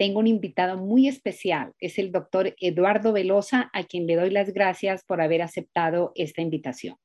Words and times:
tengo 0.00 0.18
un 0.18 0.26
invitado 0.26 0.78
muy 0.78 1.08
especial, 1.08 1.74
es 1.78 1.98
el 1.98 2.10
doctor 2.10 2.56
Eduardo 2.58 3.12
Velosa, 3.12 3.68
a 3.74 3.84
quien 3.84 4.06
le 4.06 4.16
doy 4.16 4.30
las 4.30 4.54
gracias 4.54 5.04
por 5.04 5.20
haber 5.20 5.42
aceptado 5.42 6.12
esta 6.14 6.40
invitación. 6.40 6.96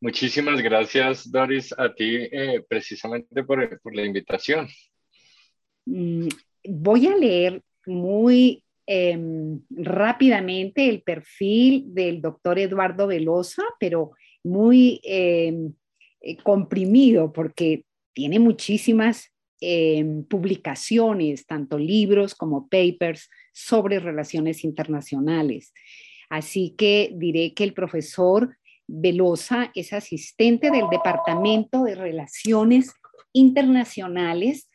Muchísimas 0.00 0.60
gracias, 0.60 1.30
Doris, 1.30 1.72
a 1.78 1.94
ti 1.94 2.16
eh, 2.16 2.64
precisamente 2.68 3.44
por, 3.44 3.80
por, 3.80 3.94
la 3.94 4.04
invitación. 4.04 4.66
Mm, 5.86 6.26
voy 6.64 7.06
a 7.06 7.16
leer 7.16 7.62
muy 7.86 8.64
em, 8.84 9.60
rápidamente 9.70 10.88
el 10.88 11.02
perfil 11.02 11.94
del 11.94 12.20
doctor 12.20 12.58
Eduardo 12.58 13.06
Velosa, 13.06 13.62
pero 13.78 14.14
muy 14.42 15.00
em, 15.04 15.74
eh, 16.22 16.36
comprimido 16.38 17.32
porque 17.32 17.84
tiene 18.14 18.40
muchísimas 18.40 19.32
Publicaciones, 19.60 21.46
tanto 21.46 21.78
libros 21.78 22.34
como 22.34 22.68
papers 22.68 23.28
sobre 23.52 23.98
relaciones 23.98 24.64
internacionales. 24.64 25.72
Así 26.30 26.74
que 26.78 27.12
diré 27.14 27.52
que 27.54 27.64
el 27.64 27.74
profesor 27.74 28.56
Velosa 28.86 29.70
es 29.74 29.92
asistente 29.92 30.70
del 30.70 30.88
Departamento 30.90 31.84
de 31.84 31.94
Relaciones 31.94 32.92
Internacionales 33.32 34.70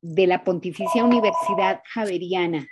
de 0.00 0.26
la 0.26 0.44
Pontificia 0.44 1.04
Universidad 1.04 1.82
Javeriana 1.92 2.66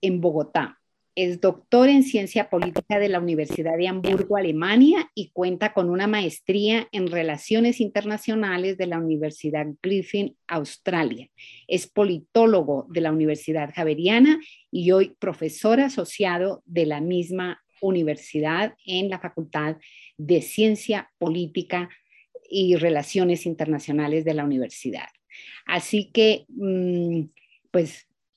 en 0.00 0.20
Bogotá. 0.20 0.78
Es 1.16 1.40
doctor 1.40 1.88
en 1.88 2.02
ciencia 2.02 2.50
política 2.50 2.98
de 2.98 3.08
la 3.08 3.20
Universidad 3.20 3.78
de 3.78 3.88
Hamburgo, 3.88 4.36
Alemania, 4.36 5.10
y 5.14 5.30
cuenta 5.30 5.72
con 5.72 5.88
una 5.88 6.06
maestría 6.06 6.88
en 6.92 7.06
relaciones 7.06 7.80
internacionales 7.80 8.76
de 8.76 8.86
la 8.86 8.98
Universidad 8.98 9.66
Griffin, 9.82 10.36
Australia. 10.46 11.30
Es 11.68 11.86
politólogo 11.86 12.86
de 12.90 13.00
la 13.00 13.12
Universidad 13.12 13.72
Javeriana 13.74 14.38
y 14.70 14.92
hoy 14.92 15.16
profesor 15.18 15.80
asociado 15.80 16.62
de 16.66 16.84
la 16.84 17.00
misma 17.00 17.62
universidad 17.80 18.74
en 18.84 19.08
la 19.08 19.18
Facultad 19.18 19.76
de 20.18 20.42
Ciencia 20.42 21.10
Política 21.16 21.88
y 22.50 22.76
Relaciones 22.76 23.46
Internacionales 23.46 24.26
de 24.26 24.34
la 24.34 24.44
universidad. 24.44 25.08
Así 25.64 26.10
que, 26.12 26.44
mm, 26.48 27.22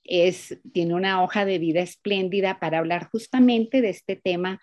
pues 0.09 0.59
tiene 0.73 0.95
una 0.95 1.23
hoja 1.23 1.45
de 1.45 1.59
vida 1.59 1.81
espléndida 1.81 2.59
para 2.59 2.79
hablar 2.79 3.09
justamente 3.11 3.81
de 3.81 3.89
este 3.89 4.15
tema 4.15 4.59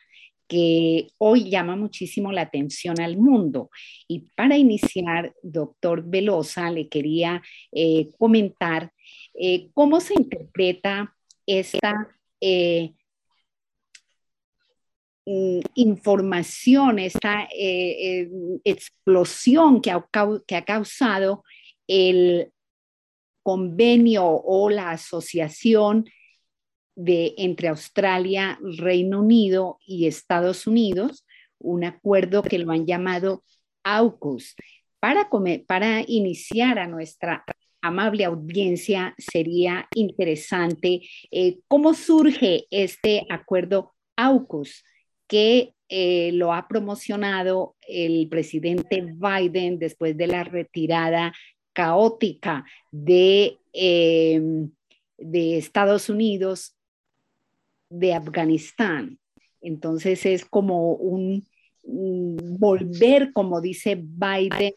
que 0.49 1.09
hoy 1.19 1.51
llama 1.51 1.77
muchísimo 1.77 2.33
la 2.33 2.43
atención 2.43 3.01
al 3.01 3.17
mundo. 3.17 3.71
Y 4.09 4.31
para 4.35 4.57
iniciar, 4.57 5.35
doctor 5.43 6.05
Velosa, 6.05 6.71
le 6.71 6.89
quería 6.89 7.43
eh, 7.73 8.11
comentar 8.19 8.93
eh, 9.35 9.71
cómo 9.73 10.01
se 10.01 10.15
interpreta 10.15 11.15
esta 11.47 12.17
eh, 12.41 12.93
mm, 15.27 15.61
información, 15.75 16.99
esta 16.99 17.49
explosión 18.65 19.81
que 19.81 19.91
ha 19.91 20.65
causado 20.65 21.45
el 21.89 22.53
convenio 23.47 24.27
o 24.27 24.69
la 24.71 24.91
asociación 24.91 26.05
de, 26.97 27.33
entre 27.39 27.69
Australia, 27.69 28.59
Reino 28.61 29.21
Unido 29.21 29.79
y 29.87 30.09
Estados 30.09 30.67
Unidos, 30.67 31.25
un 31.61 31.85
acuerdo 31.85 32.43
que 32.43 32.59
lo 32.59 32.73
han 32.73 32.87
llamado 32.87 33.45
AUKUS. 33.85 34.57
Para, 34.99 35.31
para 35.65 36.03
iniciar 36.09 36.81
a 36.81 36.89
nuestra 36.89 37.45
amable 37.81 38.25
audiencia, 38.25 39.15
sería 39.17 39.87
interesante 39.95 41.03
eh, 41.31 41.61
cómo 41.69 41.95
surge 41.95 42.67
este 42.73 43.27
acuerdo 43.31 43.95
AUKUS 44.17 44.83
que 45.29 45.73
eh, 45.89 46.33
lo 46.33 46.53
ha 46.53 46.67
promocionado 46.67 47.77
el 47.87 48.29
presidente 48.29 49.07
Biden 49.07 49.79
después 49.79 50.17
de 50.17 50.27
la 50.27 50.43
retirada 50.43 51.33
caótica 51.77 52.65
de, 52.91 53.59
eh, 53.75 54.41
de 55.19 55.59
Estados 55.59 56.09
Unidos, 56.09 56.75
de 57.91 58.15
Afganistán. 58.15 59.19
Entonces 59.61 60.25
es 60.25 60.47
como 60.47 60.93
un, 60.95 61.47
volver, 61.85 63.31
como 63.35 63.61
dice 63.61 63.95
Biden, 63.95 64.73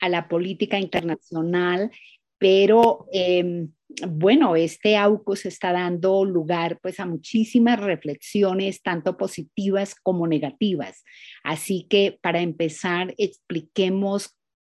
a 0.00 0.08
la 0.08 0.26
política 0.26 0.78
internacional, 0.78 1.90
pero 2.38 3.06
em, 3.12 3.70
bueno, 4.08 4.56
este 4.56 4.96
AUKUS 4.96 5.44
está 5.44 5.70
dando 5.72 6.24
lugar 6.24 6.78
pues 6.80 6.98
a 6.98 7.04
muchísimas 7.04 7.78
reflexiones, 7.78 8.82
tanto 8.82 9.18
positivas 9.18 9.94
como 9.94 10.26
negativas. 10.26 11.04
Así 11.44 11.86
que 11.90 12.18
para 12.22 12.40
empezar, 12.40 13.14
expliquemos 13.18 14.34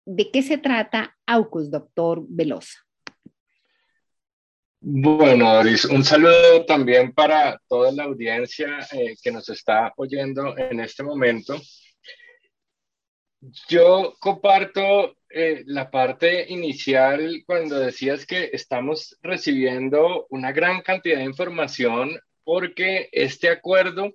¿De 0.04 0.30
qué 0.30 0.42
se 0.42 0.58
trata 0.58 1.16
AUKUS, 1.26 1.70
doctor 1.70 2.24
Velosa? 2.28 2.78
Bueno, 4.80 5.54
Doris, 5.54 5.84
un 5.84 6.02
saludo 6.02 6.64
también 6.66 7.12
para 7.12 7.60
toda 7.68 7.92
la 7.92 8.02
audiencia 8.02 8.80
eh, 8.90 9.14
que 9.22 9.30
nos 9.30 9.48
está 9.48 9.92
oyendo 9.96 10.58
en 10.58 10.80
este 10.80 11.04
momento. 11.04 11.56
Yo 13.68 14.16
comparto 14.18 15.16
eh, 15.30 15.62
la 15.66 15.88
parte 15.88 16.50
inicial 16.52 17.44
cuando 17.46 17.78
decías 17.78 18.26
que 18.26 18.50
estamos 18.52 19.16
recibiendo 19.22 20.26
una 20.30 20.50
gran 20.50 20.82
cantidad 20.82 21.18
de 21.18 21.24
información 21.24 22.18
porque 22.42 23.08
este 23.12 23.50
acuerdo 23.50 24.14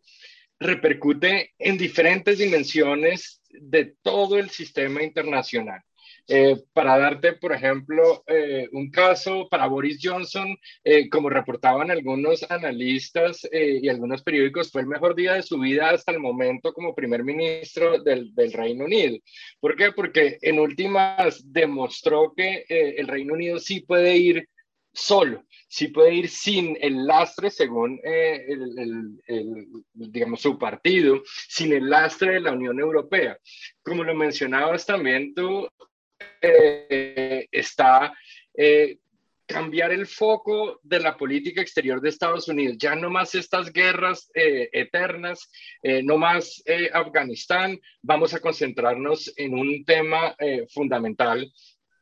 repercute 0.59 1.53
en 1.59 1.78
diferentes 1.78 2.40
dimensiones 2.40 3.42
de 3.50 3.96
todo 4.02 4.38
el 4.38 4.50
sistema 4.50 5.02
internacional. 5.02 5.82
Eh, 6.29 6.58
para 6.74 6.97
darte, 6.97 7.34
por 7.34 7.53
ejemplo, 7.53 8.22
eh, 8.28 8.68
un 8.74 8.91
caso 8.91 9.47
para 9.50 9.68
Boris 9.68 9.97
Johnson, 10.02 10.58
eh, 10.84 11.08
como 11.09 11.29
reportaban 11.29 11.90
algunos 11.90 12.44
analistas 12.52 13.47
y 13.52 13.88
algunos 13.88 14.24
periódicos, 14.24 14.70
fue 14.70 14.82
el 14.82 14.88
mejor 14.88 15.16
día 15.16 15.35
de 15.35 15.44
su 15.44 15.58
vida 15.58 15.90
hasta 15.90 16.12
el 16.12 16.20
momento 16.20 16.74
como 16.74 16.94
primer 16.94 17.24
ministro 17.24 18.03
del, 18.03 18.35
del 18.35 18.52
Reino 18.52 18.85
Unido. 18.85 19.18
¿Por 19.62 19.78
qué? 19.78 19.94
Porque 19.94 20.38
en 20.41 20.59
últimas 20.59 21.41
demostró 21.46 22.34
que 22.35 22.66
el 22.68 23.08
Reino 23.08 23.34
Unido 23.34 23.58
sí 23.59 23.82
puede 23.82 24.18
ir 24.18 24.50
solo, 24.91 25.46
sí 25.70 25.90
puede 25.90 26.14
ir 26.14 26.28
sin 26.28 26.78
el 26.82 27.06
lastre, 27.06 27.52
según 27.52 28.00
el, 28.03 29.18
digamos, 29.94 30.41
su 30.41 30.58
partido, 30.58 31.22
sin 31.47 31.72
el 31.72 31.90
lastre 31.90 32.34
de 32.34 32.41
la 32.41 32.52
Unión 32.52 32.80
Europea. 32.80 33.38
Como 33.82 34.03
lo 34.03 34.14
mencionabas 34.14 34.85
también 34.85 35.34
tú, 35.34 35.68
eh, 36.41 37.47
está 37.52 38.14
eh, 38.53 38.97
cambiar 39.46 39.91
el 39.91 40.08
foco 40.08 40.79
de 40.84 40.99
la 40.99 41.16
política 41.16 41.61
exterior 41.61 42.02
de 42.02 42.09
Estados 42.09 42.47
Unidos. 42.47 42.78
Ya 42.79 42.96
no 42.96 43.09
más 43.09 43.34
estas 43.34 43.72
guerras 43.72 44.29
eh, 44.34 44.69
eternas, 44.73 45.49
no 46.03 46.17
más 46.17 46.61
Afganistán, 46.91 47.79
vamos 48.02 48.34
a 48.34 48.41
concentrarnos 48.41 49.34
en 49.37 49.53
un 49.53 49.85
tema 49.85 50.35
fundamental 50.73 51.49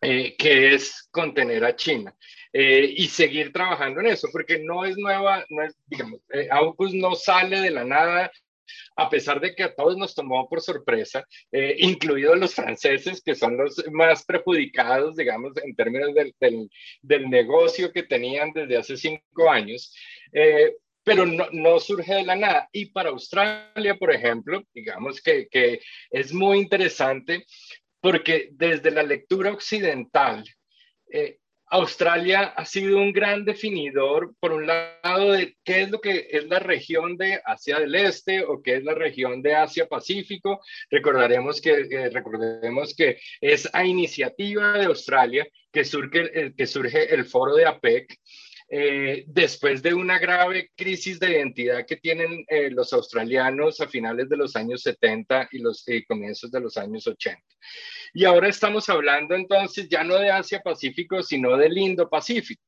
que 0.01 0.73
es 0.73 1.07
contener 1.11 1.65
a 1.65 1.75
China. 1.75 2.15
y 2.51 3.07
seguir 3.09 3.53
trabajando 3.53 3.99
en 3.99 4.07
eso, 4.07 4.27
porque 4.31 4.57
no 4.63 4.83
es 4.83 4.97
nueva, 4.97 5.45
no 5.49 5.61
es, 5.61 5.77
digamos, 5.85 6.21
AUKUS 6.49 6.95
no 6.95 7.13
sale 7.13 7.59
de 7.59 7.69
la 7.69 7.83
nada 7.83 8.31
a 8.95 9.09
pesar 9.09 9.39
de 9.39 9.55
que 9.55 9.63
a 9.63 9.73
todos 9.73 9.97
nos 9.97 10.15
tomó 10.15 10.47
por 10.47 10.61
sorpresa, 10.61 11.25
eh, 11.51 11.75
incluidos 11.79 12.37
los 12.37 12.53
franceses, 12.53 13.21
que 13.21 13.35
son 13.35 13.57
los 13.57 13.83
más 13.91 14.25
perjudicados, 14.25 15.15
digamos, 15.15 15.53
en 15.63 15.75
términos 15.75 16.13
del, 16.13 16.33
del, 17.01 17.29
negocio 17.29 17.91
que 17.91 18.03
tenían 18.03 18.51
desde 18.53 18.77
hace 18.77 18.97
cinco 18.97 19.49
años. 19.49 19.93
Eh, 20.31 20.75
pero 21.03 21.25
no, 21.25 21.47
no, 21.51 21.79
surge 21.79 22.15
de 22.15 22.23
la 22.23 22.35
nada. 22.35 22.67
Y 22.71 22.87
para 22.87 23.09
Australia, 23.09 23.95
por 23.99 24.11
ejemplo, 24.11 24.63
digamos 24.73 25.21
que, 25.21 25.47
que 25.49 25.79
es 26.09 26.33
muy 26.33 26.57
interesante 26.57 27.45
porque 28.01 28.49
desde 28.51 28.91
la 28.91 29.01
lectura 29.01 29.51
occidental, 29.51 30.43
eh, 31.11 31.39
Australia 31.67 32.53
ha 32.55 32.65
sido 32.65 32.97
un 32.97 33.11
gran 33.11 33.43
definidor, 33.43 34.35
por 34.39 34.53
un 34.53 34.67
lado, 34.67 35.31
de 35.31 35.57
qué 35.63 35.81
es 35.81 35.89
lo 35.89 35.99
que 35.99 36.27
es 36.29 36.45
la 36.45 36.59
región 36.59 37.17
de 37.17 37.41
Asia 37.43 37.79
del 37.79 37.95
Este 37.95 38.43
o 38.43 38.61
qué 38.61 38.75
es 38.75 38.83
la 38.83 38.93
región 38.93 39.41
de 39.41 39.55
Asia 39.55 39.87
Pacífico. 39.87 40.61
Recordaremos 40.89 41.59
que, 41.59 41.71
eh, 41.71 42.09
recordemos 42.09 42.95
que 42.95 43.19
es 43.41 43.67
a 43.73 43.83
iniciativa 43.85 44.73
de 44.73 44.85
Australia 44.85 45.47
que 45.71 45.83
surge, 45.83 46.53
que 46.55 46.67
surge 46.67 47.13
el 47.13 47.25
foro 47.25 47.55
de 47.55 47.65
APEC 47.65 48.15
eh, 48.67 49.25
después 49.27 49.83
de 49.83 49.93
una 49.93 50.17
grave 50.17 50.71
crisis 50.75 51.19
de 51.19 51.31
identidad 51.31 51.85
que 51.85 51.97
tienen 51.97 52.43
eh, 52.47 52.71
los 52.71 52.93
australianos 52.93 53.79
a 53.79 53.87
finales 53.87 54.27
de 54.27 54.37
los 54.37 54.55
años 54.55 54.81
70 54.81 55.49
y 55.51 55.59
los 55.59 55.85
comienzos 56.07 56.49
de 56.51 56.61
los 56.61 56.75
años 56.77 57.05
80. 57.05 57.41
Y 58.13 58.25
ahora 58.25 58.47
estamos 58.47 58.89
hablando 58.89 59.35
entonces 59.35 59.87
ya 59.89 60.03
no 60.03 60.15
de 60.15 60.31
Asia-Pacífico, 60.31 61.21
sino 61.21 61.57
del 61.57 61.77
Indo-Pacífico. 61.77 62.63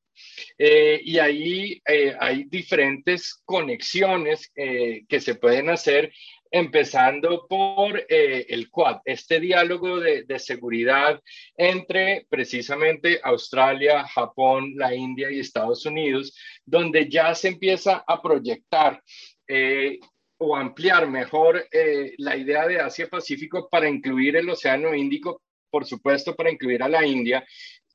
Y 0.58 1.18
ahí 1.18 1.82
hay 2.18 2.44
diferentes 2.44 3.40
conexiones 3.44 4.50
que 4.54 5.20
se 5.20 5.34
pueden 5.36 5.70
hacer 5.70 6.12
empezando 6.50 7.46
por 7.48 7.98
eh, 8.08 8.46
el 8.48 8.70
Quad, 8.70 9.00
este 9.04 9.40
diálogo 9.40 10.00
de, 10.00 10.38
seguridad 10.38 11.20
entre 11.56 12.26
precisamente 12.28 13.20
Australia, 13.22 14.06
Japón, 14.06 14.72
la 14.76 14.94
India 14.94 15.30
y 15.30 15.40
Estados 15.40 15.84
Unidos, 15.84 16.36
donde 16.64 17.08
ya 17.08 17.34
se 17.34 17.48
empieza 17.48 18.04
a 18.06 18.22
proyectar 18.22 19.02
eh, 19.46 19.98
o 20.38 20.56
ampliar 20.56 21.08
mejor 21.08 21.66
eh, 21.72 22.14
la 22.18 22.36
idea 22.36 22.66
de 22.66 22.80
Asia-Pacífico 22.80 23.68
para 23.68 23.88
incluir 23.88 24.36
el 24.36 24.48
Océano 24.48 24.94
Índico, 24.94 25.42
por 25.70 25.84
supuesto, 25.84 26.34
para 26.34 26.50
incluir 26.50 26.82
a 26.82 26.88
la 26.88 27.04
India 27.04 27.44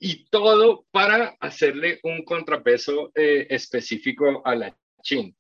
y 0.06 0.26
todo 0.26 0.86
para 0.92 1.38
hacerle 1.40 2.00
un 2.04 2.26
contrapeso 2.26 3.12
específico 3.16 4.42
a 4.44 4.54
la 4.54 4.78
China. 5.02 5.34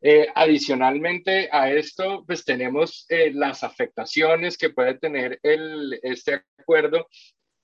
Eh, 0.00 0.28
adicionalmente 0.34 1.48
a 1.50 1.72
esto, 1.72 2.24
pues 2.26 2.44
tenemos 2.44 3.04
eh, 3.08 3.32
las 3.34 3.64
afectaciones 3.64 4.56
que 4.56 4.70
puede 4.70 4.94
tener 4.94 5.40
el, 5.42 5.98
este 6.02 6.42
acuerdo 6.58 7.08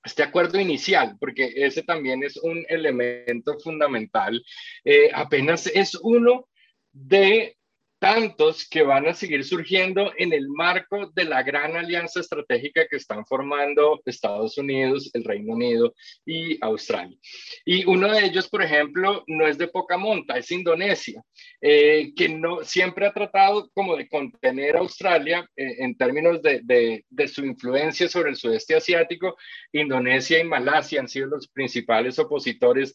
este 0.05 0.23
acuerdo 0.23 0.61
inicial, 0.61 1.17
porque 1.19 1.50
ese 1.56 1.82
también 1.82 2.23
es 2.23 2.37
un 2.37 2.62
elemento 2.69 3.58
fundamental, 3.58 4.44
eh, 4.85 5.11
apenas 5.14 5.67
es 5.67 5.94
uno 5.94 6.47
de 6.93 7.56
tantos 8.05 8.69
que 8.69 8.83
van 8.83 9.06
a 9.06 9.15
seguir 9.15 9.43
surgiendo 9.45 10.12
en 10.19 10.35
el 10.35 10.47
marco 10.51 11.11
de 11.15 11.25
la 11.25 11.43
gran 11.43 11.75
alianza 11.75 12.21
estratégica 12.21 12.87
que 12.87 12.97
están 12.97 13.25
formando 13.25 14.03
Estados 14.05 14.59
Unidos, 14.59 15.11
el 15.15 15.25
Reino 15.25 15.55
Unido 15.55 15.95
y 16.27 16.62
Australia. 16.62 17.17
Y 17.65 17.87
uno 17.87 18.12
de 18.12 18.27
ellos, 18.27 18.47
por 18.51 18.61
ejemplo, 18.61 19.25
no 19.27 19.47
es 19.47 19.56
de 19.56 19.69
poca 19.69 19.97
monta, 19.97 20.37
es 20.37 20.51
Indonesia, 20.51 21.23
eh, 21.62 22.12
que 22.15 22.29
no 22.29 22.62
siempre 22.62 23.06
ha 23.06 23.12
tratado 23.15 23.71
como 23.73 23.97
de 23.97 24.07
contener 24.07 24.77
a 24.77 24.81
Australia 24.81 25.49
eh, 25.57 25.77
en 25.79 25.97
términos 25.97 26.43
de, 26.43 27.03
su 27.27 27.43
influencia 27.43 28.07
sobre 28.07 28.33
el 28.33 28.37
sudeste 28.37 28.75
asiático. 28.75 29.35
Indonesia 29.73 30.39
y 30.39 30.45
Malasia 30.45 31.00
han 31.00 31.09
sido 31.09 31.29
los 31.29 31.49
principales 31.49 32.19
opositores 32.19 32.95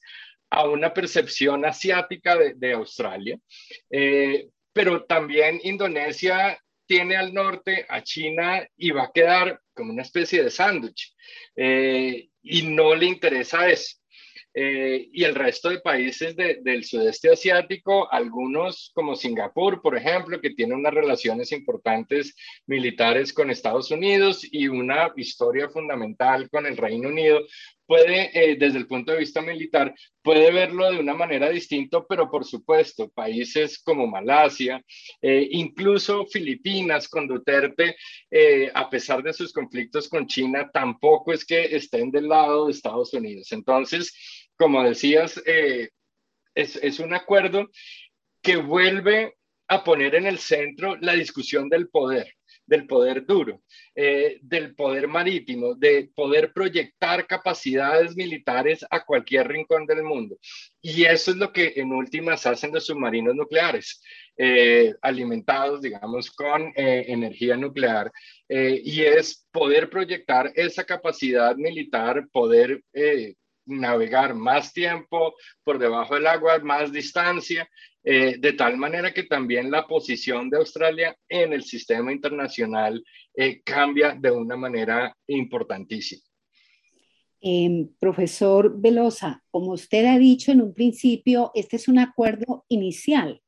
a 0.51 0.69
una 0.69 0.93
percepción 0.93 1.65
asiática 1.65 2.37
de, 2.37 2.53
de 2.53 2.73
Australia. 2.73 3.39
Eh, 3.89 4.49
pero 4.79 5.03
también 5.03 5.59
Indonesia 5.61 6.57
tiene 6.85 7.17
al 7.17 7.33
norte 7.33 7.85
a 7.89 8.01
China 8.01 8.65
y 8.77 8.91
va 8.91 9.03
a 9.03 9.11
quedar 9.11 9.59
como 9.73 9.91
una 9.91 10.03
especie 10.03 10.41
de 10.41 10.49
sándwich 10.49 11.13
eh, 11.53 12.29
y 12.41 12.61
no 12.61 12.95
le 12.95 13.07
interesa 13.07 13.67
eso. 13.67 13.97
Eh, 14.53 15.09
y 15.11 15.25
el 15.25 15.35
resto 15.35 15.69
de 15.69 15.81
países 15.81 16.33
del 16.33 16.85
sudeste 16.85 17.29
asiático, 17.29 18.09
algunos 18.09 18.91
como 18.95 19.17
Singapur, 19.17 19.81
por 19.81 19.97
ejemplo, 19.97 20.39
que 20.39 20.51
tiene 20.51 20.75
unas 20.75 20.93
relaciones 20.93 21.51
importantes 21.51 22.33
militares 22.65 23.33
con 23.33 23.51
Estados 23.51 23.91
Unidos 23.91 24.47
y 24.49 24.69
una 24.69 25.11
historia 25.17 25.67
fundamental 25.67 26.49
con 26.49 26.65
el 26.65 26.77
Reino 26.77 27.09
Unido, 27.09 27.41
puede, 27.89 28.29
eh, 28.33 28.55
desde 28.55 28.77
el 28.77 28.85
punto 28.85 29.11
de 29.11 29.17
vista 29.17 29.41
militar, 29.41 29.95
puede 30.21 30.51
verlo 30.51 30.91
de 30.91 30.99
una 30.99 31.15
manera 31.15 31.49
distinta, 31.49 32.05
pero 32.07 32.29
por 32.29 32.45
supuesto, 32.45 33.09
países 33.09 33.79
como 33.79 34.05
Malasia, 34.05 34.79
eh, 35.23 35.47
incluso 35.49 36.27
Filipinas 36.27 37.09
con 37.09 37.27
Duterte, 37.27 37.95
a 38.75 38.89
pesar 38.91 39.23
de 39.23 39.33
sus 39.33 39.51
conflictos 39.51 40.07
con 40.07 40.27
China, 40.27 40.69
tampoco 40.71 41.33
es 41.33 41.43
que 41.43 41.75
estén 41.75 42.11
del 42.11 42.29
lado 42.29 42.67
de 42.67 42.73
Estados 42.73 43.11
Unidos. 43.13 43.51
Entonces, 43.51 44.13
como 44.55 44.83
decías, 44.83 45.41
eh, 45.47 45.89
es, 46.53 46.99
un 46.99 47.13
acuerdo 47.13 47.69
que 48.41 48.57
vuelve 48.57 49.35
a 49.69 49.83
poner 49.83 50.15
en 50.15 50.25
el 50.27 50.37
centro 50.37 50.97
la 50.97 51.13
discusión 51.13 51.69
del 51.69 51.87
poder, 51.87 52.33
del 52.69 52.85
poder 52.85 53.25
duro, 53.25 53.61
eh, 53.95 54.37
del 54.41 54.75
poder 54.75 55.07
marítimo, 55.07 55.73
de 55.73 56.09
poder 56.15 56.53
proyectar 56.53 57.25
capacidades 57.25 58.15
militares 58.15 58.85
a 58.89 59.03
cualquier 59.03 59.47
rincón 59.47 59.85
del 59.87 60.03
mundo. 60.03 60.37
Y 60.81 61.03
eso 61.03 61.31
es 61.31 61.37
lo 61.37 61.51
que 61.51 61.73
en 61.75 61.91
últimas 61.91 62.45
hacen 62.45 62.71
los 62.71 62.85
submarinos 62.85 63.35
nucleares, 63.35 64.01
eh, 64.37 64.93
alimentados, 65.01 65.81
digamos, 65.81 66.29
con 66.31 66.71
energía 66.75 67.57
nuclear. 67.57 68.11
y 68.47 69.01
es 69.01 69.47
poder 69.51 69.89
proyectar 69.89 70.51
esa 70.55 70.83
capacidad 70.83 71.55
militar, 71.55 72.27
poder 72.31 72.81
navegar 73.69 74.35
más 74.35 74.73
tiempo 74.73 75.35
por 75.63 75.79
debajo 75.79 76.15
del 76.15 76.27
agua, 76.27 76.59
más 76.59 76.91
distancia, 76.91 77.69
eh, 78.01 78.37
de 78.39 78.53
tal 78.53 78.77
manera 78.77 79.13
que 79.13 79.23
también 79.23 79.69
la 79.69 79.85
posición 79.85 80.49
de 80.49 80.57
Australia 80.57 81.15
en 81.27 81.51
el 81.51 81.63
sistema 81.63 82.13
internacional 82.13 83.03
eh, 83.35 83.61
cambia 83.61 84.15
de 84.17 84.31
una 84.31 84.55
manera 84.55 85.15
importantísima. 85.27 86.21
Em, 87.41 87.89
profesor 87.99 88.79
Velosa, 88.79 89.43
como 89.51 89.73
usted 89.73 90.05
ha 90.05 90.17
dicho 90.17 90.51
en 90.51 90.61
un 90.61 90.73
principio, 90.73 91.51
este 91.53 91.75
es 91.75 91.87
un 91.87 91.99
acuerdo 91.99 92.65
inicial. 92.69 93.41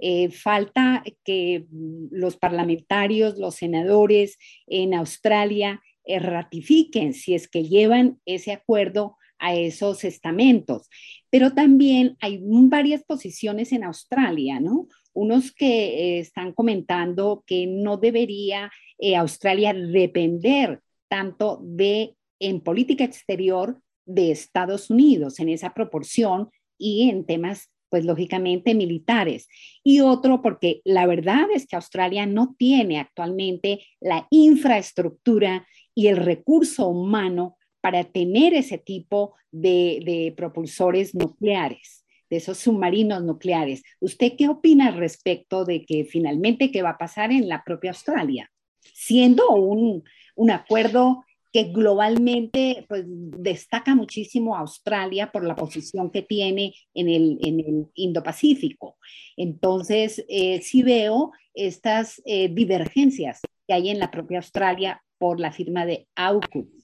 Eh, 0.00 0.30
falta 0.30 1.04
que 1.24 1.66
los 2.10 2.36
parlamentarios, 2.36 3.38
los 3.38 3.54
senadores 3.54 4.36
en 4.66 4.94
Australia 4.94 5.80
ratifiquen 6.04 7.14
si 7.14 7.34
es 7.34 7.46
que 7.46 7.62
llevan 7.62 8.20
ese 8.26 8.50
acuerdo 8.50 9.16
a 9.42 9.54
esos 9.54 10.04
estamentos. 10.04 10.88
Pero 11.28 11.52
también 11.52 12.16
hay 12.20 12.38
varias 12.42 13.02
posiciones 13.02 13.72
en 13.72 13.84
Australia, 13.84 14.60
¿no? 14.60 14.86
Unos 15.12 15.52
que 15.52 15.66
eh, 15.66 16.18
están 16.20 16.52
comentando 16.52 17.44
que 17.46 17.66
no 17.66 17.98
debería 17.98 18.70
eh, 18.98 19.16
Australia 19.16 19.74
depender 19.74 20.80
tanto 21.08 21.60
de 21.62 22.14
en 22.38 22.60
política 22.60 23.04
exterior 23.04 23.80
de 24.06 24.30
Estados 24.30 24.90
Unidos 24.90 25.38
en 25.40 25.48
esa 25.48 25.74
proporción 25.74 26.48
y 26.78 27.10
en 27.10 27.24
temas 27.26 27.70
pues 27.88 28.04
lógicamente 28.04 28.74
militares. 28.74 29.48
Y 29.84 30.00
otro 30.00 30.40
porque 30.40 30.80
la 30.84 31.06
verdad 31.06 31.46
es 31.54 31.66
que 31.66 31.76
Australia 31.76 32.24
no 32.26 32.54
tiene 32.56 32.98
actualmente 32.98 33.84
la 34.00 34.26
infraestructura 34.30 35.66
y 35.94 36.06
el 36.06 36.16
recurso 36.16 36.88
humano 36.88 37.58
para 37.82 38.04
tener 38.04 38.54
ese 38.54 38.78
tipo 38.78 39.34
de, 39.50 40.32
propulsores 40.36 41.14
nucleares, 41.14 42.06
de 42.30 42.36
esos 42.36 42.56
submarinos 42.58 43.22
nucleares. 43.24 43.82
¿Usted 44.00 44.34
qué 44.38 44.48
opina 44.48 44.86
al 44.86 44.96
respecto 44.96 45.64
de 45.66 45.84
que 45.84 46.04
finalmente 46.04 46.70
qué 46.70 46.80
va 46.80 46.90
a 46.90 46.98
pasar 46.98 47.32
en 47.32 47.48
la 47.48 47.62
propia 47.64 47.90
Australia? 47.90 48.50
Siendo 48.94 49.50
un, 49.50 50.04
acuerdo 50.50 51.24
que 51.52 51.64
globalmente 51.64 52.86
pues, 52.88 53.04
destaca 53.06 53.94
muchísimo 53.94 54.56
a 54.56 54.60
Australia 54.60 55.30
por 55.30 55.44
la 55.44 55.56
posición 55.56 56.10
que 56.10 56.22
tiene 56.22 56.72
en 56.94 57.08
el, 57.08 57.88
Indo-Pacífico. 57.94 58.96
Entonces, 59.36 60.24
eh, 60.28 60.62
sí 60.62 60.82
veo 60.82 61.32
estas 61.52 62.22
eh, 62.24 62.48
divergencias 62.48 63.40
que 63.66 63.74
hay 63.74 63.90
en 63.90 63.98
la 63.98 64.10
propia 64.10 64.38
Australia 64.38 65.02
por 65.18 65.40
la 65.40 65.52
firma 65.52 65.84
de 65.84 66.08
AUKUS. 66.14 66.81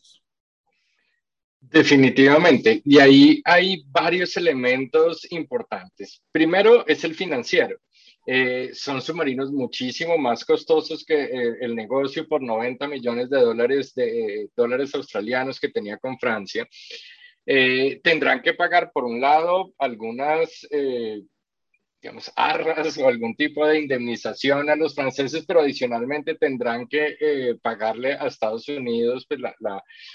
Definitivamente. 1.70 2.80
Y 2.84 2.98
ahí 2.98 3.42
hay 3.44 3.82
varios 3.86 4.36
elementos 4.36 5.30
importantes. 5.30 6.22
Primero 6.32 6.86
es 6.86 7.04
el 7.04 7.14
financiero. 7.14 7.76
Eh, 8.26 8.70
son 8.74 9.00
submarinos 9.00 9.50
muchísimo 9.50 10.18
más 10.18 10.44
costosos 10.44 11.02
que 11.02 11.14
eh, 11.14 11.56
el 11.60 11.74
negocio 11.74 12.28
por 12.28 12.42
90 12.42 12.86
millones 12.86 13.30
de 13.30 13.40
dólares, 13.40 13.94
de 13.94 14.42
eh, 14.42 14.48
dólares 14.54 14.94
australianos 14.94 15.58
que 15.58 15.70
tenía 15.70 15.96
con 15.96 16.18
Francia. 16.18 16.68
tendrán 18.02 18.42
que 18.42 18.52
pagar, 18.52 18.92
por 18.92 19.04
un 19.04 19.22
lado, 19.22 19.72
algunas 19.78 20.68
digamos, 22.00 22.30
arras 22.36 22.96
o 22.98 23.08
algún 23.08 23.34
tipo 23.34 23.66
de 23.66 23.80
indemnización 23.80 24.70
a 24.70 24.76
los 24.76 24.94
franceses, 24.94 25.44
pero 25.46 25.60
adicionalmente 25.60 26.36
tendrán 26.36 26.86
que 26.86 27.16
eh, 27.20 27.56
pagarle 27.60 28.12
a 28.12 28.26
Estados 28.26 28.68
Unidos 28.68 29.26
pues, 29.28 29.40
la, 29.40 29.54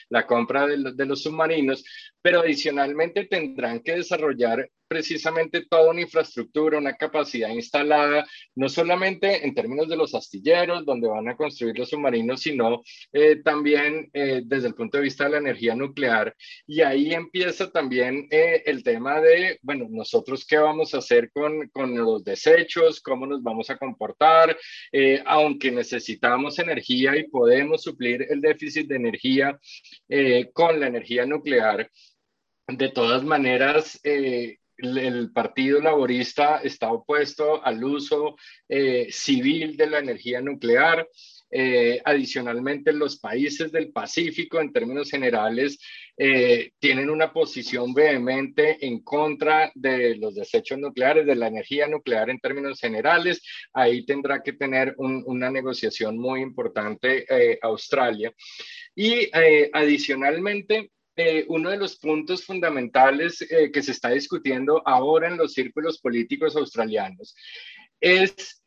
la, 0.10 0.26
compra 0.26 0.66
de, 0.68 1.06
los 1.06 1.24
submarinos, 1.24 1.84
pero 2.22 2.40
adicionalmente 2.40 3.26
tendrán 3.26 3.82
que 3.82 3.98
desarrollar 3.98 4.70
precisamente 4.94 5.66
toda 5.66 5.90
una 5.90 6.02
infraestructura, 6.02 6.78
una 6.78 6.94
capacidad 6.94 7.50
instalada, 7.50 8.28
no 8.54 8.70
solamente 8.70 9.44
en 9.44 9.56
términos 9.56 9.90
de 9.90 9.98
los 9.98 10.14
astilleros, 10.14 10.86
donde 10.86 11.08
van 11.08 11.28
a 11.28 11.36
construir 11.36 11.76
los 11.80 11.90
submarinos, 11.90 12.42
sino 12.42 12.84
eh, 13.12 13.38
también 13.38 14.08
eh, 14.14 14.44
desde 14.46 14.68
el 14.68 14.76
punto 14.76 14.98
de 14.98 15.06
vista 15.06 15.24
de 15.24 15.32
la 15.32 15.38
energía 15.40 15.74
nuclear. 15.74 16.36
Y 16.68 16.82
ahí 16.82 17.12
empieza 17.12 17.72
también 17.72 18.28
eh, 18.30 18.62
el 18.68 18.84
tema 18.84 19.20
de, 19.20 19.58
bueno, 19.64 19.88
nosotros 19.90 20.46
qué 20.46 20.58
vamos 20.58 20.94
a 20.94 21.00
hacer 21.00 21.32
con, 21.32 21.68
con 21.70 21.98
los 21.98 22.24
desechos, 22.24 23.02
cómo 23.02 23.26
nos 23.26 23.42
vamos 23.42 23.72
a 23.72 23.78
comportar, 23.78 24.56
aunque 25.26 25.72
necesitamos 25.72 26.60
energía 26.60 27.18
y 27.18 27.28
podemos 27.30 27.82
suplir 27.82 28.28
el 28.30 28.42
déficit 28.42 28.88
de 28.88 28.96
energía 28.96 29.60
con 30.54 30.80
la 30.80 30.86
energía 30.88 31.26
nuclear. 31.26 31.90
De 32.68 32.90
todas 32.90 33.26
maneras, 33.26 34.00
eh, 34.06 34.60
el 34.78 35.32
Partido 35.32 35.80
Laborista 35.80 36.58
está 36.58 36.92
opuesto 36.92 37.64
al 37.64 37.84
uso 37.84 38.36
eh, 38.68 39.08
civil 39.12 39.78
de 39.78 39.88
la 39.88 40.00
energía 40.00 40.42
nuclear. 40.42 41.08
Eh, 41.56 42.02
adicionalmente, 42.04 42.92
los 42.92 43.20
países 43.20 43.72
del 43.72 43.92
Pacífico, 43.92 44.60
en 44.60 44.74
términos 44.74 45.12
generales, 45.12 45.78
eh, 46.18 46.72
tienen 46.80 47.12
una 47.12 47.32
posición 47.32 47.94
vehemente 47.94 48.84
en 48.84 49.04
contra 49.04 49.72
de 49.76 50.16
los 50.16 50.34
desechos 50.34 50.80
nucleares, 50.80 51.28
de 51.28 51.36
la 51.36 51.48
energía 51.48 51.88
nuclear 51.88 52.32
en 52.32 52.40
términos 52.40 52.80
generales. 52.80 53.44
Ahí 53.74 54.04
tendrá 54.06 54.42
que 54.42 54.54
tener 54.54 54.96
una 54.98 55.52
negociación 55.52 56.18
muy 56.18 56.42
importante 56.42 57.28
Australia. 57.62 58.34
Y 58.96 59.30
adicionalmente, 59.74 60.92
eh, 61.16 61.46
uno 61.48 61.70
de 61.70 61.78
los 61.78 61.98
puntos 61.98 62.44
fundamentales 62.44 63.42
eh, 63.42 63.72
que 63.72 63.84
se 63.84 63.92
está 63.92 64.10
discutiendo 64.10 64.82
ahora 64.86 65.28
en 65.28 65.38
los 65.38 65.54
círculos 65.54 66.00
políticos 66.00 66.56
australianos 66.56 67.36
es 68.02 68.64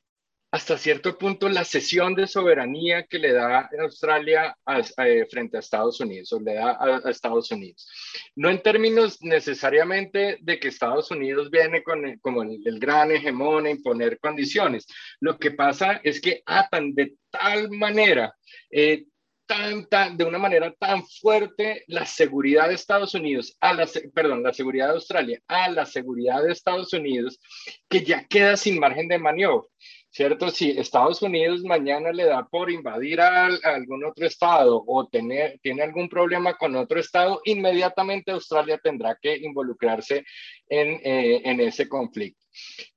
hasta 0.53 0.79
cierto 0.79 1.19
punto 1.19 1.49
la 1.49 1.65
cesión 1.65 2.15
de 2.15 2.27
soberanía 2.27 3.03
que 3.03 3.19
le 3.19 3.33
da 3.33 3.69
Australia 3.81 4.57
eh, 5.05 5.27
frente 5.29 5.57
a 5.57 5.61
Estados 5.61 6.01
Unidos 6.01 6.33
o 6.33 6.41
le 6.41 6.55
da 6.55 6.79
a, 6.81 7.11
Estados 7.11 7.51
Unidos. 7.51 7.87
No 8.37 8.49
en 8.49 8.63
términos 8.63 9.19
necesariamente 9.23 10.39
de 10.41 10.59
que 10.59 10.69
Estados 10.69 11.11
Unidos 11.11 11.51
viene 11.51 11.83
con 11.83 12.17
como 12.21 12.43
el, 12.43 12.63
el, 12.65 12.79
gran 12.79 13.11
hegemón 13.11 13.67
a 13.67 13.71
imponer 13.71 14.19
condiciones. 14.19 14.87
Lo 15.21 15.37
que 15.39 15.51
pasa 15.51 16.01
es 16.03 16.21
que 16.21 16.43
atan 16.47 16.95
de 16.95 17.17
tal 17.31 17.71
manera 17.71 18.35
de 19.49 20.25
una 20.25 20.39
manera 20.39 20.73
tan 20.79 21.05
fuerte 21.07 21.85
la 21.87 22.05
seguridad 22.05 22.69
de 22.69 22.75
Estados 22.75 23.15
Unidos, 23.15 23.57
a 23.61 23.75
la, 23.75 23.89
perdón, 24.13 24.43
la 24.43 24.53
seguridad 24.53 24.89
de 24.89 24.95
Australia, 24.95 25.41
a 25.47 25.71
la 25.71 25.87
seguridad 25.87 26.43
de 26.43 26.53
Estados 26.53 26.93
Unidos, 26.93 27.39
que 27.89 28.05
ya 28.05 28.25
queda 28.27 28.57
sin 28.57 28.79
margen 28.79 29.09
de 29.09 29.19
maniobra. 29.19 29.67
¿Cierto? 30.11 30.49
Si 30.49 30.71
Estados 30.71 31.21
Unidos 31.21 31.63
mañana 31.63 32.11
le 32.11 32.25
da 32.25 32.49
por 32.49 32.71
invadir 32.71 33.21
a, 33.21 33.49
algún 33.65 34.03
otro 34.03 34.27
estado 34.27 34.83
o 34.87 35.07
tener, 35.07 35.59
tiene 35.61 35.83
algún 35.83 36.09
problema 36.09 36.57
con 36.57 36.75
otro 36.75 36.99
estado, 36.99 37.43
inmediatamente 37.45 38.31
Australia 38.31 38.81
tendrá 38.83 39.19
que 39.21 39.37
involucrarse 39.37 40.25
en, 40.71 41.01
eh, 41.05 41.43
en 41.45 41.61
ese 41.61 41.87
conflicto. 41.87 42.46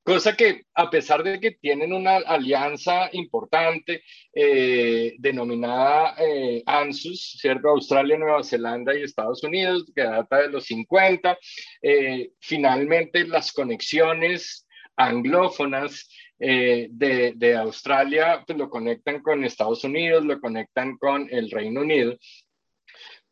Cosa 0.03 0.35
que 0.35 0.63
a 0.73 0.89
pesar 0.89 1.23
de 1.23 1.39
que 1.39 1.51
tienen 1.51 1.93
una 1.93 2.17
alianza 2.17 3.09
importante 3.13 4.03
eh, 4.33 5.15
denominada 5.19 6.15
eh, 6.17 6.63
ANSUS, 6.65 7.37
¿cierto? 7.39 7.69
Australia, 7.69 8.17
Nueva 8.17 8.43
Zelanda 8.43 8.97
y 8.97 9.03
Estados 9.03 9.43
Unidos, 9.43 9.85
que 9.93 10.01
data 10.01 10.41
de 10.41 10.49
los 10.49 10.65
50, 10.65 11.37
eh, 11.81 12.31
finalmente 12.39 13.27
las 13.27 13.51
conexiones 13.51 14.67
anglófonas 14.95 16.09
de, 16.41 17.33
de, 17.35 17.55
Australia 17.57 18.41
pues 18.47 18.57
lo 18.57 18.69
conectan 18.69 19.21
con 19.21 19.43
Estados 19.43 19.83
Unidos, 19.83 20.23
lo 20.23 20.39
conectan 20.39 20.97
con 20.97 21.27
el 21.29 21.51
Reino 21.51 21.81
Unido, 21.81 22.17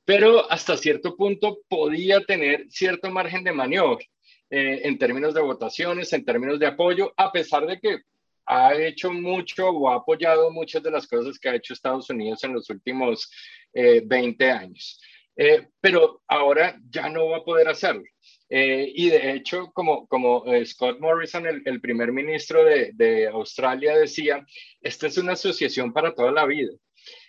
pero 0.04 0.50
hasta 0.52 0.76
cierto 0.76 1.16
punto 1.16 1.60
podía 1.70 2.20
tener 2.22 2.66
cierto 2.70 3.10
margen 3.12 3.44
de 3.44 3.54
maniobra. 3.54 4.06
Eh, 4.50 4.82
en 4.88 4.98
términos 4.98 5.34
de 5.34 5.42
votaciones, 5.42 6.14
en 6.14 6.24
términos 6.24 6.58
de 6.58 6.68
apoyo, 6.68 7.14
a 7.18 7.32
pesar 7.32 7.66
de 7.66 7.80
que 7.80 8.00
ha 8.46 8.74
hecho 8.76 9.12
mucho 9.12 9.68
o 9.70 9.90
ha 9.90 9.96
apoyado 9.96 10.52
muchas 10.52 10.82
de 10.82 10.90
las 10.90 11.06
cosas 11.06 11.38
que 11.38 11.50
ha 11.50 11.56
hecho 11.56 11.74
Estados 11.74 12.10
Unidos 12.10 12.42
en 12.46 12.54
los 12.54 12.70
últimos 12.70 13.30
20 13.74 14.46
eh, 14.46 14.52
años. 14.52 15.02
Eh, 15.36 15.68
pero 15.82 16.22
ahora 16.28 16.80
ya 16.90 17.10
no 17.10 17.28
va 17.28 17.38
a 17.38 17.44
poder 17.44 17.68
hacerlo. 17.68 18.04
y 18.50 19.10
de 19.10 19.34
hecho, 19.34 19.70
como, 19.74 20.08
como 20.08 20.46
Scott 20.66 21.00
Morrison, 21.02 21.46
el, 21.46 21.62
el 21.66 21.82
primer 21.82 22.14
ministro 22.14 22.64
de, 22.64 22.92
de, 22.94 23.28
Australia, 23.28 23.98
decía, 23.98 24.46
esta 24.80 25.08
es 25.08 25.18
una 25.18 25.34
asociación 25.34 25.92
para 25.92 26.16
toda 26.16 26.32
la 26.32 26.46
vida. 26.46 26.72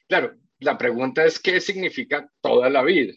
Claro, 0.06 0.36
la 0.60 0.78
pregunta 0.78 1.24
es 1.24 1.40
qué 1.40 1.60
significa 1.60 2.30
toda 2.40 2.70
la 2.70 2.82
vida. 2.84 3.14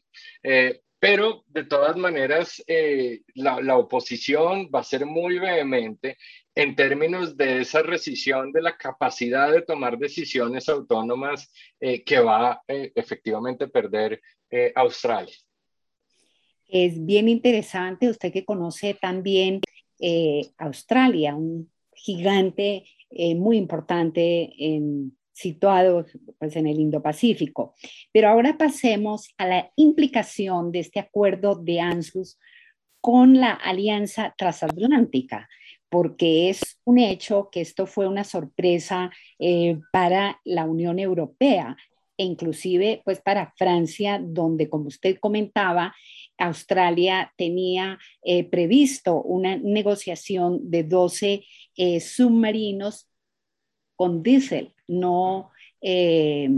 Pero 1.02 1.44
de 1.48 1.64
todas 1.64 1.98
maneras, 1.98 2.64
eh, 2.68 3.22
la, 3.34 3.76
oposición 3.76 4.70
va 4.74 4.82
a 4.82 4.84
ser 4.84 5.08
muy 5.08 5.40
vehemente 5.40 6.20
en 6.54 6.76
términos 6.76 7.36
de 7.36 7.62
esa 7.62 7.82
rescisión 7.82 8.52
de 8.52 8.62
la 8.62 8.78
capacidad 8.78 9.52
de 9.52 9.64
tomar 9.64 9.98
decisiones 9.98 10.70
autónomas 10.70 11.52
eh, 11.80 12.04
que 12.04 12.20
va 12.20 12.52
a 12.52 12.62
eh, 12.68 12.92
efectivamente 12.94 13.68
perder 13.68 14.22
Australia. 14.76 15.34
Es 16.68 17.04
bien 17.04 17.30
interesante, 17.30 18.10
usted 18.10 18.32
que 18.32 18.46
conoce 18.46 18.94
también 18.94 19.62
Australia, 20.58 21.36
un 21.36 21.72
gigante 21.94 22.84
muy 23.38 23.56
importante 23.56 24.52
en 24.58 25.18
situado 25.32 26.06
pues, 26.40 26.56
en 26.56 26.68
el 26.68 26.80
Indo-Pacífico. 26.80 27.76
Pero 28.12 28.30
ahora 28.30 28.58
pasemos 28.58 29.30
a 29.38 29.48
la 29.48 29.72
implicación 29.76 30.72
de 30.72 30.80
este 30.80 31.00
acuerdo 31.00 31.56
de 31.56 31.80
ANSUS 31.80 32.38
con 33.00 33.40
la 33.40 33.54
Alianza 33.54 34.34
Transatlántica, 34.38 35.50
porque 35.90 36.50
es 36.50 36.80
un 36.86 37.00
hecho 37.00 37.50
que 37.52 37.62
esto 37.62 37.88
fue 37.88 38.08
una 38.08 38.24
sorpresa 38.24 39.12
eh, 39.40 39.80
para 39.92 40.40
la 40.46 40.66
Unión 40.66 41.00
Europea 41.00 41.76
e 42.18 42.24
inclusive 42.24 43.02
pues 43.04 43.20
para 43.20 43.52
Francia, 43.58 44.22
donde 44.24 44.70
como 44.70 44.88
usted 44.88 45.18
comentaba, 45.20 45.96
Australia 46.38 47.34
tenía 47.38 47.98
eh, 48.24 48.44
previsto 48.44 49.22
una 49.22 49.58
negociación 49.58 50.70
de 50.70 50.84
12 50.84 51.44
eh, 51.78 52.00
submarinos 52.00 53.08
con 54.02 54.24
diésel, 54.24 54.74
no 54.88 55.52
eh, 55.80 56.50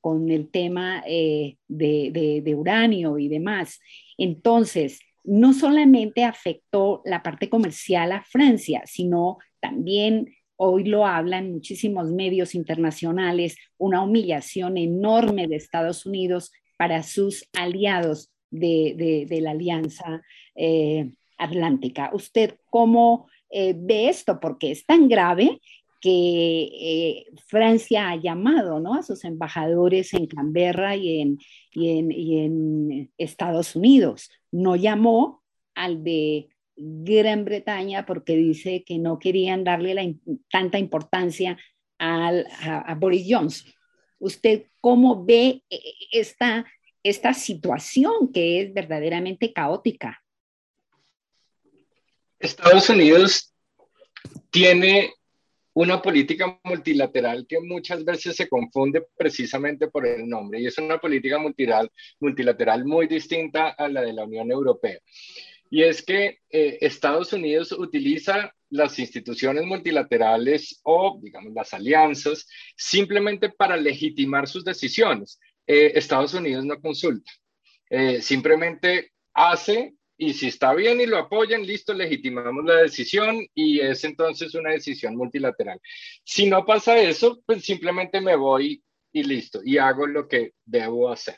con 0.00 0.30
el 0.30 0.48
tema 0.50 1.02
eh, 1.04 1.56
de, 1.66 2.54
uranio 2.56 3.18
y 3.18 3.26
demás. 3.26 3.80
Entonces, 4.16 5.00
no 5.24 5.52
solamente 5.52 6.22
afectó 6.22 7.02
la 7.04 7.20
parte 7.24 7.48
comercial 7.48 8.12
a 8.12 8.22
Francia, 8.22 8.84
sino 8.86 9.38
también 9.58 10.32
hoy 10.54 10.84
lo 10.84 11.04
hablan 11.04 11.50
muchísimos 11.50 12.12
medios 12.12 12.54
internacionales, 12.54 13.56
una 13.78 14.00
humillación 14.00 14.76
enorme 14.76 15.48
de 15.48 15.56
Estados 15.56 16.06
Unidos 16.06 16.52
para 16.78 17.02
sus 17.02 17.48
aliados 17.52 18.30
de, 18.48 19.26
la 19.42 19.50
Alianza 19.50 20.22
eh, 20.54 21.10
Atlántica. 21.36 22.12
¿Usted 22.14 22.54
cómo 22.70 23.26
ve 23.50 24.08
esto? 24.08 24.38
Porque 24.38 24.70
es 24.70 24.86
tan 24.86 25.08
grave 25.08 25.60
que 26.02 26.68
eh, 26.80 27.26
Francia 27.46 28.10
ha 28.10 28.16
llamado 28.16 28.80
¿no? 28.80 28.94
a 28.94 29.04
sus 29.04 29.24
embajadores 29.24 30.12
en 30.14 30.26
Canberra 30.26 30.96
y 30.96 31.20
en, 31.20 31.38
y 31.70 32.40
en, 32.40 33.12
Estados 33.16 33.76
Unidos. 33.76 34.28
No 34.50 34.74
llamó 34.74 35.44
al 35.76 36.02
de 36.02 36.48
Gran 36.76 37.44
Bretaña 37.44 38.04
porque 38.04 38.36
dice 38.36 38.82
que 38.84 38.98
no 38.98 39.20
querían 39.20 39.62
darle 39.62 40.18
tanta 40.50 40.78
importancia 40.78 41.56
a, 42.00 42.96
Boris 42.98 43.24
Johnson. 43.28 43.72
¿Usted 44.18 44.64
cómo 44.80 45.24
ve 45.24 45.62
eh, 45.70 45.80
esta 46.10 46.66
esta 47.04 47.34
situación 47.34 48.32
que 48.32 48.60
es 48.60 48.74
verdaderamente 48.74 49.52
caótica? 49.52 50.22
Estados 52.38 52.88
Unidos 52.88 53.52
tiene 54.50 55.12
una 55.74 56.02
política 56.02 56.60
multilateral 56.64 57.46
que 57.46 57.60
muchas 57.60 58.04
veces 58.04 58.36
se 58.36 58.48
confunde 58.48 59.06
precisamente 59.16 59.88
por 59.88 60.06
el 60.06 60.28
nombre 60.28 60.60
y 60.60 60.66
es 60.66 60.76
una 60.78 60.98
política 60.98 61.38
multilateral, 61.38 61.90
multilateral 62.20 62.84
muy 62.84 63.06
distinta 63.06 63.70
a 63.70 63.88
la 63.88 64.02
de 64.02 64.12
la 64.12 64.24
Unión 64.24 64.50
Europea. 64.50 64.98
Y 65.70 65.82
es 65.82 66.02
que 66.02 66.40
eh, 66.50 66.78
Estados 66.82 67.32
Unidos 67.32 67.72
utiliza 67.72 68.54
las 68.68 68.98
instituciones 68.98 69.64
multilaterales 69.64 70.80
o, 70.82 71.18
digamos, 71.22 71.52
las 71.54 71.72
alianzas 71.72 72.46
simplemente 72.76 73.48
para 73.48 73.76
legitimar 73.76 74.46
sus 74.46 74.64
decisiones. 74.64 75.40
Eh, 75.66 75.92
Estados 75.94 76.34
Unidos 76.34 76.64
no 76.66 76.78
consulta, 76.80 77.30
eh, 77.88 78.20
simplemente 78.20 79.12
hace 79.32 79.94
y 80.22 80.34
si 80.34 80.46
está 80.46 80.72
bien 80.72 81.00
y 81.00 81.06
lo 81.06 81.18
apoyan, 81.18 81.66
listo, 81.66 81.92
legitimamos 81.92 82.64
la 82.64 82.76
decisión 82.76 83.44
y 83.56 83.80
es 83.80 84.04
entonces 84.04 84.54
una 84.54 84.70
decisión 84.70 85.16
multilateral. 85.16 85.80
Si 86.22 86.46
no 86.46 86.64
pasa 86.64 86.96
eso, 86.96 87.42
pues 87.44 87.64
simplemente 87.64 88.20
me 88.20 88.36
voy 88.36 88.80
y 89.12 89.24
listo, 89.24 89.60
y 89.64 89.78
hago 89.78 90.06
lo 90.06 90.28
que 90.28 90.52
debo 90.64 91.10
hacer. 91.10 91.34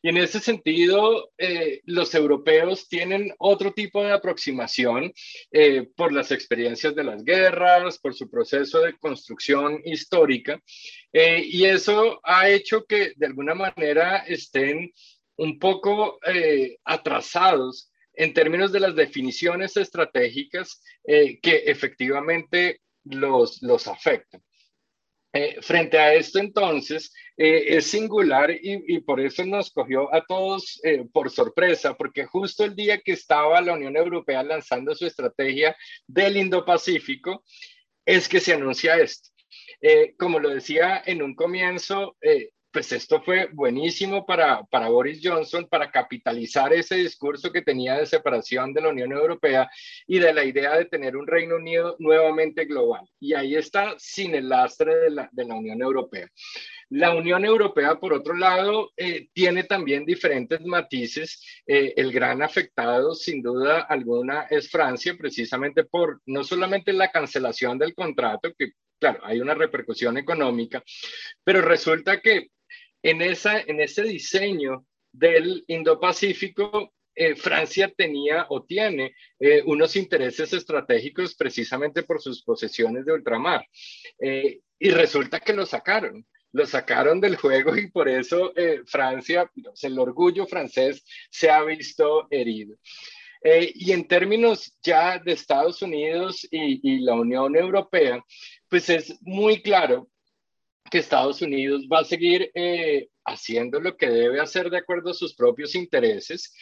Y 0.00 0.08
en 0.08 0.16
ese 0.16 0.40
sentido, 0.40 1.32
eh, 1.36 1.82
los 1.84 2.14
europeos 2.14 2.88
tienen 2.88 3.30
otro 3.38 3.74
tipo 3.74 4.02
de 4.02 4.12
aproximación 4.12 5.12
eh, 5.52 5.86
por 5.94 6.10
las 6.10 6.32
experiencias 6.32 6.94
de 6.94 7.04
las 7.04 7.22
guerras, 7.24 7.98
por 7.98 8.14
su 8.14 8.30
proceso 8.30 8.80
de 8.80 8.96
construcción 8.96 9.82
histórica, 9.84 10.58
eh, 11.12 11.42
y 11.44 11.66
eso 11.66 12.20
ha 12.24 12.48
hecho 12.48 12.86
que 12.86 13.12
de 13.16 13.26
alguna 13.26 13.54
manera 13.54 14.24
estén 14.26 14.90
un 15.36 15.58
poco 15.58 16.18
atrasados 16.84 17.90
en 18.16 18.34
términos 18.34 18.72
de 18.72 18.80
las 18.80 18.94
definiciones 18.94 19.76
estratégicas 19.76 20.82
que 21.04 21.64
efectivamente 21.66 22.80
los, 23.04 23.62
los 23.62 23.86
afectan. 23.86 24.42
Eh, 25.36 25.60
frente 25.62 25.98
a 25.98 26.14
esto, 26.14 26.38
entonces, 26.38 27.12
eh, 27.36 27.76
es 27.76 27.88
singular 27.88 28.52
y, 28.52 29.00
por 29.00 29.18
eso 29.20 29.44
nos 29.44 29.72
cogió 29.72 30.14
a 30.14 30.24
todos 30.24 30.80
eh, 30.84 31.04
por 31.12 31.28
sorpresa, 31.28 31.94
porque 31.94 32.24
justo 32.24 32.62
el 32.62 32.76
día 32.76 33.00
que 33.00 33.14
estaba 33.14 33.60
la 33.60 33.72
Unión 33.72 33.96
Europea 33.96 34.44
lanzando 34.44 34.94
su 34.94 35.06
estrategia 35.06 35.76
del 36.06 36.36
Indo-Pacífico, 36.36 37.42
es 38.06 38.28
que 38.28 38.38
se 38.38 38.54
anuncia 38.54 38.96
esto. 38.96 39.30
como 40.18 40.38
lo 40.38 40.50
decía 40.50 41.02
en 41.04 41.20
un 41.20 41.34
comienzo, 41.34 42.16
pues 42.74 42.90
esto 42.90 43.22
fue 43.22 43.48
buenísimo 43.52 44.26
para, 44.26 44.64
para 44.64 44.88
Boris 44.88 45.20
Johnson, 45.22 45.68
para 45.70 45.92
capitalizar 45.92 46.72
ese 46.72 46.96
discurso 46.96 47.52
que 47.52 47.62
tenía 47.62 47.94
de 47.94 48.04
separación 48.04 48.74
de 48.74 48.80
la 48.80 48.88
Unión 48.88 49.12
Europea 49.12 49.70
y 50.08 50.18
de 50.18 50.34
la 50.34 50.44
idea 50.44 50.76
de 50.76 50.86
tener 50.86 51.16
un 51.16 51.28
Reino 51.28 51.54
Unido 51.54 51.94
nuevamente 52.00 52.64
global. 52.64 53.08
Y 53.20 53.32
ahí 53.34 53.54
está 53.54 53.94
sin 53.96 54.34
el 54.34 54.48
lastre 54.48 54.92
de 54.96 55.10
la, 55.10 55.28
de 55.30 55.44
la 55.44 55.54
Unión 55.54 55.80
Europea. 55.82 56.28
La 56.88 57.14
Unión 57.14 57.44
Europea, 57.44 57.94
por 58.00 58.12
otro 58.12 58.34
lado, 58.34 58.90
eh, 58.96 59.28
tiene 59.32 59.62
también 59.62 60.04
diferentes 60.04 60.60
matices. 60.62 61.40
Eh, 61.68 61.94
el 61.96 62.10
gran 62.10 62.42
afectado, 62.42 63.14
sin 63.14 63.40
duda 63.40 63.82
alguna, 63.82 64.48
es 64.50 64.68
Francia, 64.68 65.14
precisamente 65.16 65.84
por 65.84 66.22
no 66.26 66.42
solamente 66.42 66.92
la 66.92 67.12
cancelación 67.12 67.78
del 67.78 67.94
contrato, 67.94 68.52
que 68.58 68.72
claro, 68.98 69.20
hay 69.22 69.40
una 69.40 69.54
repercusión 69.54 70.18
económica, 70.18 70.82
pero 71.44 71.60
resulta 71.62 72.20
que 72.20 72.48
en, 73.04 73.20
esa, 73.20 73.60
en 73.60 73.80
ese 73.80 74.02
diseño 74.02 74.86
del 75.12 75.62
Indo-Pacífico, 75.68 76.94
eh, 77.14 77.36
Francia 77.36 77.92
tenía 77.94 78.46
o 78.48 78.64
tiene 78.64 79.14
eh, 79.38 79.62
unos 79.66 79.94
intereses 79.94 80.52
estratégicos 80.52 81.34
precisamente 81.36 82.02
por 82.02 82.20
sus 82.20 82.42
posesiones 82.42 83.04
de 83.04 83.12
ultramar. 83.12 83.64
Eh, 84.18 84.60
y 84.78 84.90
resulta 84.90 85.38
que 85.38 85.52
lo 85.52 85.66
sacaron, 85.66 86.26
lo 86.52 86.66
sacaron 86.66 87.20
del 87.20 87.36
juego 87.36 87.76
y 87.76 87.90
por 87.90 88.08
eso 88.08 88.52
Francia, 88.86 89.50
el 89.82 89.98
orgullo 89.98 90.46
francés 90.46 91.04
se 91.30 91.50
ha 91.50 91.62
visto 91.62 92.26
herido. 92.30 92.76
y 93.74 93.92
en 93.92 94.08
términos 94.08 94.76
ya 94.82 95.18
de 95.18 95.32
Estados 95.32 95.82
Unidos 95.82 96.46
y, 96.50 96.80
y 96.82 97.00
la 97.00 97.14
Unión 97.14 97.54
Europea, 97.54 98.24
pues 98.68 98.88
es 98.88 99.14
muy 99.20 99.60
claro 99.62 100.08
que 100.94 101.00
Estados 101.00 101.42
Unidos 101.42 101.88
va 101.92 101.98
a 101.98 102.04
seguir 102.04 102.52
eh, 102.54 103.08
haciendo 103.24 103.80
lo 103.80 103.96
que 103.96 104.08
debe 104.08 104.40
hacer 104.40 104.70
de 104.70 104.78
acuerdo 104.78 105.10
a 105.10 105.14
sus 105.14 105.34
propios 105.34 105.74
intereses 105.74 106.54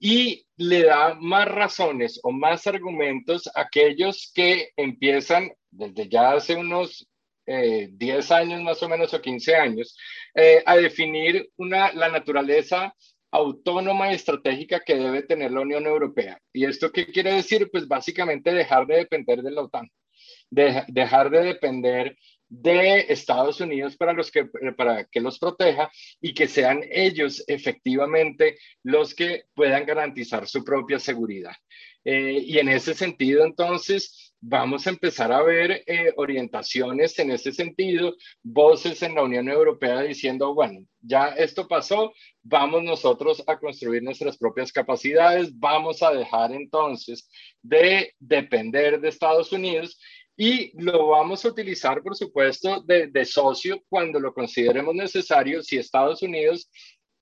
y 0.00 0.44
le 0.56 0.82
da 0.82 1.14
más 1.14 1.46
razones 1.46 2.18
o 2.24 2.32
más 2.32 2.66
argumentos 2.66 3.46
a 3.54 3.60
aquellos 3.60 4.32
que 4.34 4.70
empiezan 4.76 5.52
desde 5.70 6.08
ya 6.08 6.32
hace 6.32 6.56
unos 6.56 7.08
10 7.46 8.00
eh, 8.00 8.34
años 8.34 8.60
más 8.60 8.82
o 8.82 8.88
menos 8.88 9.14
o 9.14 9.22
15 9.22 9.54
años 9.54 9.96
eh, 10.34 10.64
a 10.66 10.74
definir 10.74 11.48
una, 11.56 11.92
la 11.92 12.08
naturaleza 12.08 12.92
autónoma 13.30 14.10
y 14.10 14.16
estratégica 14.16 14.80
que 14.84 14.96
debe 14.96 15.22
tener 15.22 15.52
la 15.52 15.60
Unión 15.60 15.86
Europea. 15.86 16.40
¿Y 16.52 16.64
esto 16.64 16.90
qué 16.90 17.06
quiere 17.06 17.34
decir? 17.34 17.70
Pues 17.70 17.86
básicamente 17.86 18.52
dejar 18.52 18.88
de 18.88 18.96
depender 18.96 19.42
de 19.42 19.52
la 19.52 19.62
OTAN, 19.62 19.88
dejar 20.50 21.30
de 21.30 21.42
depender 21.44 22.16
de 22.48 23.06
Estados 23.08 23.60
Unidos 23.60 23.96
para, 23.96 24.12
los 24.12 24.30
que, 24.30 24.46
para 24.76 25.04
que 25.04 25.20
los 25.20 25.38
proteja 25.38 25.90
y 26.20 26.34
que 26.34 26.48
sean 26.48 26.82
ellos 26.90 27.42
efectivamente 27.46 28.58
los 28.82 29.14
que 29.14 29.44
puedan 29.54 29.84
garantizar 29.84 30.46
su 30.46 30.64
propia 30.64 30.98
seguridad. 30.98 31.54
Eh, 32.08 32.40
y 32.46 32.58
en 32.58 32.68
ese 32.68 32.94
sentido, 32.94 33.44
entonces, 33.44 34.32
vamos 34.40 34.86
a 34.86 34.90
empezar 34.90 35.32
a 35.32 35.42
ver 35.42 35.82
eh, 35.86 36.12
orientaciones 36.16 37.18
en 37.18 37.32
ese 37.32 37.50
sentido, 37.52 38.14
voces 38.44 39.02
en 39.02 39.16
la 39.16 39.24
Unión 39.24 39.48
Europea 39.48 40.02
diciendo, 40.02 40.54
bueno, 40.54 40.86
ya 41.00 41.30
esto 41.30 41.66
pasó, 41.66 42.12
vamos 42.44 42.84
nosotros 42.84 43.42
a 43.48 43.58
construir 43.58 44.04
nuestras 44.04 44.38
propias 44.38 44.70
capacidades, 44.70 45.58
vamos 45.58 46.00
a 46.00 46.12
dejar 46.12 46.52
entonces 46.52 47.28
de 47.60 48.14
depender 48.20 49.00
de 49.00 49.08
Estados 49.08 49.50
Unidos 49.50 49.98
y 50.36 50.78
lo 50.82 51.08
vamos 51.08 51.44
a 51.44 51.48
utilizar, 51.48 52.02
por 52.02 52.14
supuesto, 52.14 52.82
de, 52.82 53.24
socio 53.24 53.82
cuando 53.88 54.20
lo 54.20 54.34
consideremos 54.34 54.94
necesario. 54.94 55.62
Si 55.62 55.78
Estados 55.78 56.22
Unidos 56.22 56.70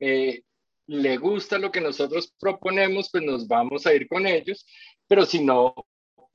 eh, 0.01 0.43
le 0.87 1.17
gusta 1.17 1.59
lo 1.59 1.71
que 1.71 1.81
nosotros 1.81 2.35
proponemos, 2.41 3.09
pues 3.11 3.23
nos 3.23 3.47
vamos 3.47 3.87
a 3.87 3.95
ir 3.95 4.09
con 4.09 4.27
ellos, 4.27 4.67
pero 5.07 5.25
si 5.25 5.45
no, 5.45 5.75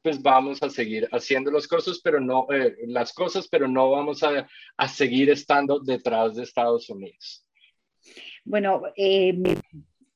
pues 0.02 0.22
vamos 0.22 0.64
a 0.64 0.70
seguir 0.70 1.10
haciendo 1.12 1.52
las 1.52 1.68
cosas, 1.68 2.00
pero 2.02 2.22
no, 2.22 2.48
eh, 2.50 2.76
las 2.88 3.12
cosas, 3.12 3.50
pero 3.50 3.68
no 3.68 3.92
vamos 3.92 4.24
a, 4.24 4.48
a, 4.78 4.88
seguir 4.88 5.30
estando 5.30 5.80
detrás 5.80 6.38
de 6.38 6.44
Estados 6.44 6.90
Unidos. 6.90 7.46
Bueno, 8.46 8.84
eh, 8.96 9.38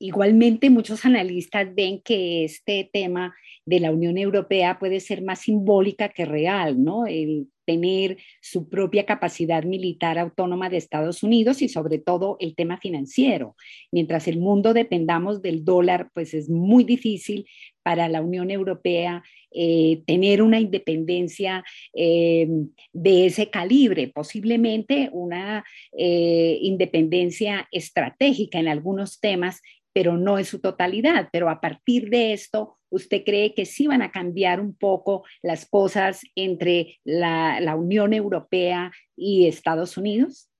igualmente 0.04 0.68
muchos 0.68 1.06
analistas 1.06 1.74
ven 1.74 2.02
que 2.02 2.44
este 2.44 2.90
tema 2.92 3.34
de 3.64 3.80
la 3.80 3.90
Unión 3.90 4.18
Europea 4.18 4.78
puede 4.78 5.00
ser 5.00 5.22
más 5.22 5.40
simbólica 5.40 6.10
que 6.10 6.26
real, 6.26 6.84
¿no? 6.84 7.06
El 7.06 7.48
tener 7.64 8.18
su 8.42 8.68
propia 8.68 9.06
capacidad 9.06 9.64
militar 9.64 10.18
autónoma 10.18 10.68
de 10.68 10.76
Estados 10.76 11.22
Unidos 11.22 11.62
y 11.62 11.70
sobre 11.70 11.98
todo 11.98 12.36
el 12.38 12.54
tema 12.54 12.76
financiero. 12.76 13.56
Mientras 13.90 14.28
el 14.28 14.38
mundo 14.38 14.74
dependamos 14.74 15.40
del 15.40 15.64
dólar, 15.64 16.10
pues 16.12 16.34
es 16.34 16.50
muy 16.50 16.84
difícil 16.84 17.46
para 17.82 18.06
la 18.08 18.20
Unión 18.20 18.50
Europea 18.50 19.22
eh, 19.50 20.02
tener 20.06 20.42
una 20.42 20.60
independencia 20.60 21.64
eh, 21.94 22.46
de 22.92 23.26
ese 23.26 23.48
calibre, 23.48 24.08
posiblemente 24.08 25.08
una 25.12 25.64
eh, 25.96 26.58
independencia 26.60 27.66
estratégica 27.70 28.58
en 28.58 28.68
algunos 28.68 29.20
temas 29.20 29.62
pero 29.94 30.18
no 30.18 30.38
en 30.38 30.44
su 30.44 30.60
totalidad. 30.60 31.30
Pero 31.32 31.48
a 31.48 31.60
partir 31.60 32.10
de 32.10 32.34
esto, 32.34 32.78
¿usted 32.90 33.22
cree 33.24 33.54
que 33.54 33.64
sí 33.64 33.86
van 33.86 34.02
a 34.02 34.10
cambiar 34.10 34.60
un 34.60 34.76
poco 34.76 35.24
las 35.40 35.64
cosas 35.64 36.22
entre 36.34 36.98
la, 37.04 37.74
Unión 37.76 38.12
Europea 38.12 38.92
y 39.16 39.46
Estados 39.46 39.96
Unidos? 39.96 40.50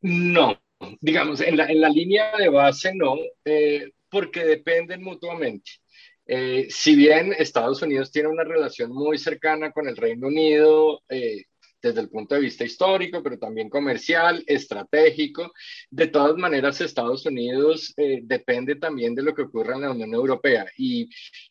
No, 0.00 0.58
digamos, 1.00 1.40
en 1.42 1.56
la, 1.56 1.88
línea 1.88 2.36
de 2.38 2.48
base 2.48 2.94
no, 2.94 3.16
eh, 3.44 3.90
porque 4.08 4.44
dependen 4.44 5.02
mutuamente. 5.02 5.72
Eh, 6.24 6.68
si 6.70 6.94
bien 6.94 7.34
Estados 7.36 7.82
Unidos 7.82 8.12
tiene 8.12 8.28
una 8.28 8.44
relación 8.44 8.92
muy 8.92 9.18
cercana 9.18 9.72
con 9.72 9.88
el 9.88 9.96
Reino 9.96 10.28
Unido, 10.28 11.02
eh, 11.08 11.46
desde 11.82 12.00
el 12.00 12.08
punto 12.10 12.34
de 12.34 12.42
vista 12.42 12.64
histórico, 12.64 13.22
pero 13.22 13.38
también 13.38 13.70
comercial, 13.70 14.42
estratégico. 14.46 15.52
De 15.90 16.08
todas 16.08 16.36
maneras, 16.36 16.80
Estados 16.80 17.26
Unidos 17.26 17.92
eh, 17.96 18.20
depende 18.22 18.76
también 18.76 19.14
de 19.14 19.22
lo 19.22 19.34
que 19.34 19.42
ocurra 19.42 19.76
en 19.76 19.82
la 19.82 19.90
Unión 19.90 20.14
Europea 20.14 20.66
y 20.76 21.08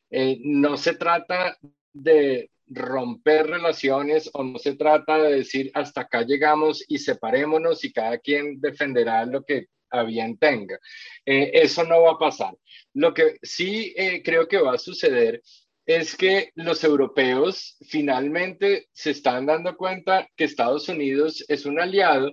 eh, 0.09 0.37
no 0.43 0.77
se 0.77 0.95
trata 0.95 1.57
de 1.93 2.49
romper 2.67 3.47
relaciones 3.47 4.29
o 4.33 4.43
no 4.43 4.59
se 4.59 4.75
trata 4.75 5.17
de 5.17 5.37
decir 5.37 5.71
hasta 5.73 6.01
acá 6.01 6.21
llegamos 6.21 6.83
y 6.87 6.99
separémonos 6.99 7.83
y 7.83 7.91
cada 7.91 8.19
quien 8.19 8.61
defenderá 8.61 9.25
lo 9.25 9.43
que 9.43 9.67
a 9.91 10.03
bien 10.03 10.37
tenga. 10.37 10.77
Eh, 11.25 11.51
eso 11.53 11.83
no 11.83 12.03
va 12.03 12.11
a 12.11 12.17
pasar. 12.19 12.55
Lo 12.93 13.13
que 13.13 13.37
sí 13.41 13.93
eh, 13.97 14.21
creo 14.23 14.47
que 14.47 14.61
va 14.61 14.73
a 14.73 14.77
suceder 14.77 15.41
es 15.89 16.15
que 16.15 16.51
los 16.53 16.83
europeos 16.83 17.75
finalmente 17.89 18.89
se 18.91 19.09
están 19.09 19.47
dando 19.47 19.75
cuenta 19.75 20.29
que 20.35 20.43
Estados 20.43 20.87
Unidos 20.87 21.43
es 21.47 21.65
un 21.65 21.79
aliado 21.79 22.31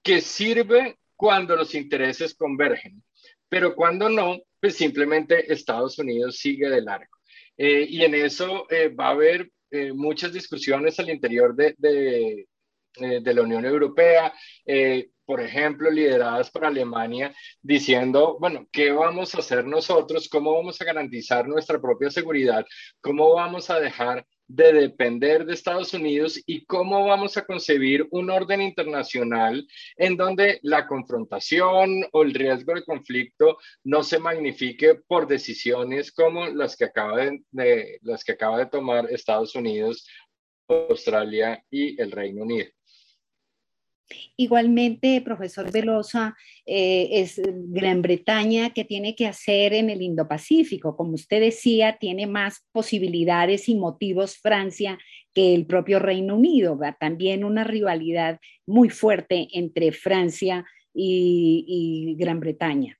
que 0.00 0.20
sirve 0.20 0.96
cuando 1.16 1.56
los 1.56 1.74
intereses 1.74 2.36
convergen, 2.36 3.02
pero 3.48 3.74
cuando 3.74 4.08
no, 4.08 4.38
pues 4.60 4.76
simplemente 4.76 5.52
Estados 5.52 5.98
Unidos 5.98 6.36
sigue 6.36 6.70
de 6.70 6.82
largo. 6.82 7.12
Eh, 7.56 7.84
y 7.88 8.04
en 8.04 8.14
eso 8.14 8.70
eh, 8.70 8.90
va 8.90 9.08
a 9.08 9.10
haber 9.10 9.50
eh, 9.72 9.92
muchas 9.92 10.32
discusiones 10.32 11.00
al 11.00 11.10
interior 11.10 11.56
de, 11.56 11.74
de, 11.78 12.46
de 12.94 13.34
la 13.34 13.42
Unión 13.42 13.64
Europea, 13.64 14.32
por 15.32 15.40
ejemplo, 15.40 15.90
lideradas 15.90 16.50
por 16.50 16.66
Alemania, 16.66 17.34
diciendo, 17.62 18.36
bueno, 18.38 18.68
¿qué 18.70 18.90
vamos 18.92 19.34
a 19.34 19.38
hacer 19.38 19.64
nosotros? 19.64 20.28
¿Cómo 20.28 20.52
vamos 20.52 20.78
a 20.78 20.84
garantizar 20.84 21.48
nuestra 21.48 21.80
propia 21.80 22.10
seguridad? 22.10 22.66
¿Cómo 23.00 23.32
vamos 23.32 23.70
a 23.70 23.80
dejar 23.80 24.26
de 24.46 24.74
depender 24.74 25.46
de 25.46 25.54
Estados 25.54 25.94
Unidos 25.94 26.38
y 26.44 26.66
cómo 26.66 27.06
vamos 27.06 27.38
a 27.38 27.46
concebir 27.46 28.06
un 28.10 28.28
orden 28.28 28.60
internacional 28.60 29.66
en 29.96 30.18
donde 30.18 30.60
la 30.64 30.86
confrontación 30.86 32.04
o 32.12 32.22
el 32.24 32.34
riesgo 32.34 32.74
de 32.74 32.84
conflicto 32.84 33.56
no 33.84 34.02
se 34.02 34.18
magnifique 34.18 34.96
por 34.96 35.26
decisiones 35.26 36.12
como 36.12 36.46
las 36.48 36.76
que 36.76 36.84
acaba 36.84 37.30
de, 37.50 37.98
las 38.02 38.22
que 38.22 38.32
acaba 38.32 38.58
de 38.58 38.66
tomar 38.66 39.10
Estados 39.10 39.54
Unidos, 39.54 40.06
Australia 40.68 41.64
y 41.70 41.98
el 41.98 42.10
Reino 42.10 42.42
Unido. 42.42 42.68
Igualmente, 44.36 45.20
profesor 45.20 45.70
Velosa, 45.70 46.36
eh, 46.66 47.08
es 47.12 47.40
Gran 47.44 48.02
Bretaña 48.02 48.70
que 48.70 48.84
tiene 48.84 49.14
que 49.14 49.26
hacer 49.26 49.74
en 49.74 49.90
el 49.90 50.02
Indo-Pacífico. 50.02 50.96
Como 50.96 51.12
usted 51.12 51.40
decía, 51.40 51.96
tiene 51.98 52.26
más 52.26 52.64
posibilidades 52.72 53.68
y 53.68 53.74
motivos 53.74 54.36
Francia 54.36 54.98
que 55.34 55.54
el 55.54 55.66
propio 55.66 55.98
Reino 55.98 56.36
Unido. 56.36 56.78
¿va? 56.78 56.92
También 56.98 57.44
una 57.44 57.64
rivalidad 57.64 58.40
muy 58.66 58.90
fuerte 58.90 59.48
entre 59.52 59.92
Francia 59.92 60.64
y, 60.94 62.14
Gran 62.18 62.40
Bretaña. 62.40 62.98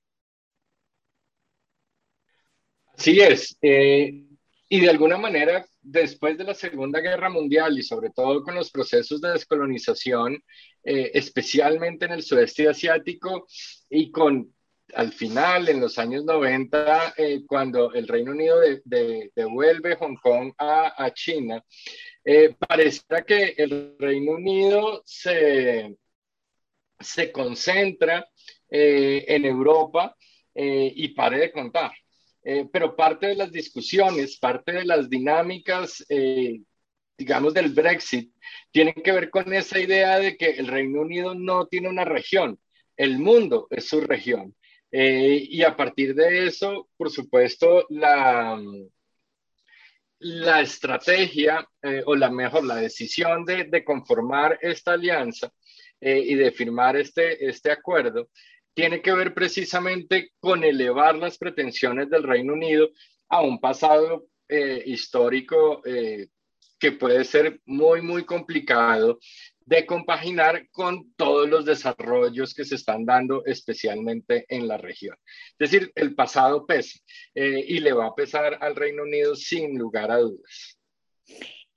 Sí 2.95 3.19
es. 3.19 3.57
Eh, 3.61 4.32
y 4.73 4.79
de 4.79 4.89
alguna 4.89 5.19
manera, 5.19 5.67
después 5.83 6.35
de 6.35 6.45
la 6.45 6.55
Segunda 6.55 6.99
Guerra 6.99 7.29
Mundial 7.29 7.77
y 7.77 7.83
sobre 7.83 8.09
todo 8.09 8.41
con 8.41 8.55
los 8.55 8.71
procesos 8.71 9.21
de 9.21 9.29
descolonización, 9.29 10.43
eh, 10.83 11.11
especialmente 11.13 12.05
en 12.05 12.13
el 12.13 12.23
sudeste 12.23 12.67
asiático 12.67 13.45
y 13.87 14.09
con 14.09 14.51
al 14.95 15.13
final, 15.13 15.69
en 15.69 15.79
los 15.79 15.99
años 15.99 16.23
90, 16.25 17.13
eh, 17.17 17.43
cuando 17.45 17.93
el 17.93 18.07
Reino 18.07 18.31
Unido 18.31 18.61
devuelve 18.83 19.95
Hong 19.97 20.15
Kong 20.15 20.53
a, 20.57 21.11
China, 21.13 21.63
eh, 22.25 22.55
pareciera 22.57 23.23
que 23.23 23.53
el 23.55 23.95
Reino 23.99 24.31
Unido 24.31 25.03
se, 25.05 25.95
se 26.99 27.31
concentra 27.31 28.27
en 28.67 29.45
Europa 29.45 30.15
y 30.55 31.09
pare 31.09 31.37
de 31.37 31.51
contar. 31.51 31.91
Eh, 32.43 32.67
pero 32.71 32.95
parte 32.95 33.27
de 33.27 33.35
las 33.35 33.51
discusiones, 33.51 34.37
parte 34.37 34.73
de 34.73 34.85
las 34.85 35.09
dinámicas, 35.09 36.05
eh, 36.09 36.61
digamos, 37.17 37.53
del 37.53 37.69
Brexit, 37.69 38.33
tienen 38.71 38.95
que 38.95 39.13
ver 39.13 39.29
con 39.29 39.53
esa 39.53 39.79
idea 39.79 40.19
de 40.19 40.35
que 40.35 40.49
el 40.51 40.67
Reino 40.67 41.01
Unido 41.01 41.35
no 41.35 41.67
tiene 41.67 41.87
una 41.87 42.03
región, 42.03 42.59
el 42.97 43.17
mundo 43.17 43.67
es 43.69 43.87
su 43.87 44.01
región. 44.01 44.55
Eh, 44.91 45.47
y 45.49 45.63
a 45.63 45.75
partir 45.75 46.13
de 46.13 46.47
eso, 46.47 46.89
por 46.97 47.09
supuesto, 47.09 47.85
la, 47.89 48.61
la 50.19 50.61
estrategia, 50.61 51.67
o 52.05 52.15
la 52.15 52.29
mejor, 52.29 52.65
la 52.65 52.75
decisión 52.75 53.45
de, 53.45 53.65
de 53.65 53.83
conformar 53.83 54.59
esta 54.61 54.93
alianza 54.93 55.51
y 55.99 56.35
de 56.35 56.51
firmar 56.51 56.97
este, 56.97 57.45
este 57.47 57.71
acuerdo, 57.71 58.29
tiene 58.73 59.01
que 59.01 59.13
ver 59.13 59.33
precisamente 59.33 60.31
con 60.39 60.63
elevar 60.63 61.15
las 61.15 61.37
pretensiones 61.37 62.09
del 62.09 62.23
Reino 62.23 62.53
Unido 62.53 62.89
a 63.29 63.41
un 63.41 63.59
pasado 63.59 64.27
eh, 64.47 64.83
histórico 64.85 65.81
eh, 65.85 66.27
que 66.79 66.91
puede 66.91 67.23
ser 67.23 67.61
muy, 67.65 68.01
muy 68.01 68.25
complicado 68.25 69.19
de 69.65 69.85
compaginar 69.85 70.67
con 70.71 71.13
todos 71.15 71.47
los 71.47 71.65
desarrollos 71.65 72.53
que 72.53 72.65
se 72.65 72.75
están 72.75 73.05
dando 73.05 73.45
especialmente 73.45 74.45
en 74.49 74.67
la 74.67 74.77
región. 74.77 75.15
Es 75.57 75.71
decir, 75.71 75.91
el 75.95 76.13
pasado 76.15 76.65
pesa 76.65 76.99
eh, 77.33 77.63
y 77.67 77.79
le 77.79 77.93
va 77.93 78.07
a 78.07 78.15
pesar 78.15 78.57
al 78.59 78.75
Reino 78.75 79.03
Unido 79.03 79.35
sin 79.35 79.77
lugar 79.77 80.11
a 80.11 80.17
dudas. 80.17 80.77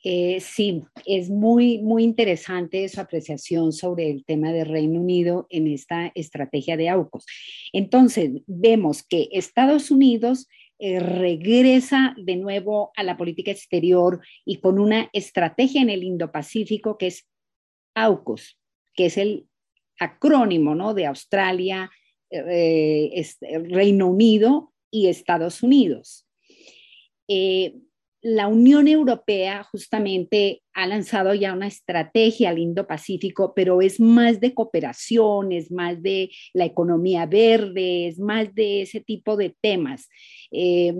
Eh, 0.08 0.38
sí, 0.38 0.84
es 1.04 1.30
muy, 1.30 1.78
muy 1.78 2.04
interesante 2.04 2.88
su 2.88 3.00
apreciación 3.00 3.72
sobre 3.72 4.08
el 4.08 4.24
tema 4.24 4.52
del 4.52 4.68
Reino 4.68 5.00
Unido 5.00 5.48
en 5.50 5.66
esta 5.66 6.12
estrategia 6.14 6.76
de 6.76 6.88
AUKUS. 6.88 7.26
Entonces, 7.72 8.30
vemos 8.46 9.02
que 9.02 9.28
Estados 9.32 9.90
Unidos 9.90 10.46
eh, 10.78 11.00
regresa 11.00 12.14
de 12.18 12.36
nuevo 12.36 12.92
a 12.94 13.02
la 13.02 13.16
política 13.16 13.50
exterior 13.50 14.20
y 14.44 14.60
con 14.60 14.78
una 14.78 15.10
estrategia 15.12 15.82
en 15.82 15.90
el 15.90 16.04
Indo-Pacífico 16.04 16.98
que 16.98 17.08
es 17.08 17.28
AUKUS, 17.96 18.60
que 18.94 19.06
es 19.06 19.16
el 19.16 19.48
acrónimo 19.98 20.76
¿no? 20.76 20.94
de 20.94 21.06
Australia, 21.06 21.90
eh, 22.30 23.24
Reino 23.64 24.06
Unido 24.06 24.72
y 24.88 25.08
Estados 25.08 25.64
Unidos 25.64 26.28
la 28.28 28.48
Unión 28.48 28.88
Europea 28.88 29.62
justamente 29.62 30.60
ha 30.72 30.88
lanzado 30.88 31.32
ya 31.32 31.52
una 31.52 31.68
estrategia 31.68 32.48
al 32.48 32.58
Indo-Pacífico, 32.58 33.52
pero 33.54 33.80
es 33.80 34.00
más 34.00 34.40
de 34.40 34.52
cooperación, 34.52 35.52
es 35.52 35.70
más 35.70 36.02
de 36.02 36.30
la 36.52 36.64
economía 36.64 37.26
verde, 37.26 38.08
es 38.08 38.18
más 38.18 38.52
de 38.52 38.82
ese 38.82 39.00
tipo 39.00 39.36
de 39.36 39.54
temas, 39.60 40.08
eh, 40.50 40.92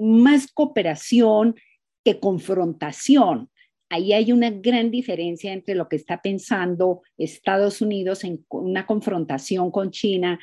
más 0.00 0.50
cooperación 0.50 1.54
que 2.02 2.18
confrontación. 2.18 3.50
Ahí 3.90 4.14
hay 4.14 4.32
una 4.32 4.48
gran 4.48 4.90
diferencia 4.90 5.52
entre 5.52 5.74
lo 5.74 5.86
que 5.86 5.96
está 5.96 6.22
pensando 6.22 7.02
Estados 7.18 7.82
Unidos 7.82 8.24
en 8.24 8.46
una 8.48 8.86
confrontación 8.86 9.70
con 9.70 9.90
China 9.90 10.38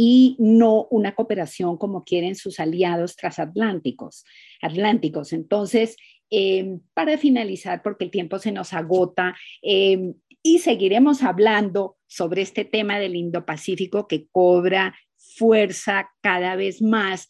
y 0.00 0.36
no 0.38 0.86
una 0.92 1.16
cooperación 1.16 1.76
como 1.76 2.04
quieren 2.04 2.36
sus 2.36 2.60
aliados 2.60 3.16
transatlánticos. 3.16 4.24
Atlánticos. 4.62 5.32
Entonces, 5.32 5.96
em, 6.30 6.78
para 6.94 7.18
finalizar, 7.18 7.82
porque 7.82 8.04
el 8.04 8.12
tiempo 8.12 8.38
se 8.38 8.52
nos 8.52 8.72
agota, 8.74 9.34
em, 9.60 10.14
y 10.40 10.60
seguiremos 10.60 11.24
hablando 11.24 11.96
sobre 12.06 12.42
este 12.42 12.64
tema 12.64 13.00
del 13.00 13.16
Indo-Pacífico 13.16 14.06
que 14.06 14.28
cobra 14.30 14.94
fuerza 15.16 16.08
cada 16.20 16.54
vez 16.54 16.80
más. 16.80 17.28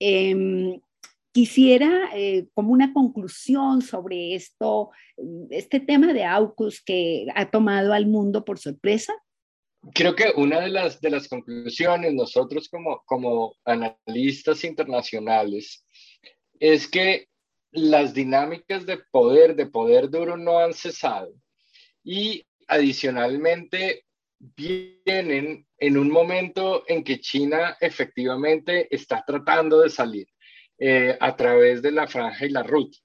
Em, 0.00 0.80
quisiera, 1.32 2.08
eh, 2.14 2.46
como 2.54 2.72
una 2.72 2.94
conclusión 2.94 3.82
sobre 3.82 4.34
esto, 4.34 4.92
este 5.50 5.80
tema 5.80 6.14
de 6.14 6.24
AUKUS 6.24 6.82
que 6.82 7.26
ha 7.34 7.50
tomado 7.50 7.92
al 7.92 8.06
mundo 8.06 8.46
por 8.46 8.58
sorpresa, 8.58 9.12
creo 9.94 10.14
que 10.14 10.32
una 10.36 10.60
de 10.60 10.68
las, 10.68 11.00
de 11.00 11.10
las 11.10 11.28
conclusiones, 11.28 12.12
nosotros 12.14 12.68
como, 12.68 13.02
como 13.06 13.56
analistas 13.64 14.64
internacionales, 14.64 15.84
es 16.58 16.88
que 16.88 17.28
las 17.72 18.14
dinámicas 18.14 18.86
de 18.86 18.98
poder, 19.10 19.54
de 19.54 19.66
poder 19.66 20.10
duro, 20.10 20.36
no 20.36 20.58
han 20.58 20.72
cesado. 20.72 21.32
Y 22.02 22.46
adicionalmente 22.68 24.04
vienen 24.38 25.66
en 25.78 25.96
un 25.96 26.10
momento 26.10 26.84
en 26.88 27.04
que 27.04 27.20
China 27.20 27.76
efectivamente 27.80 28.94
está 28.94 29.24
tratando 29.26 29.80
de 29.80 29.90
salir 29.90 30.26
eh, 30.78 31.16
a 31.20 31.34
través 31.36 31.82
de 31.82 31.92
la 31.92 32.06
franja 32.06 32.44
y 32.44 32.50
la 32.50 32.62
ruta 32.62 32.98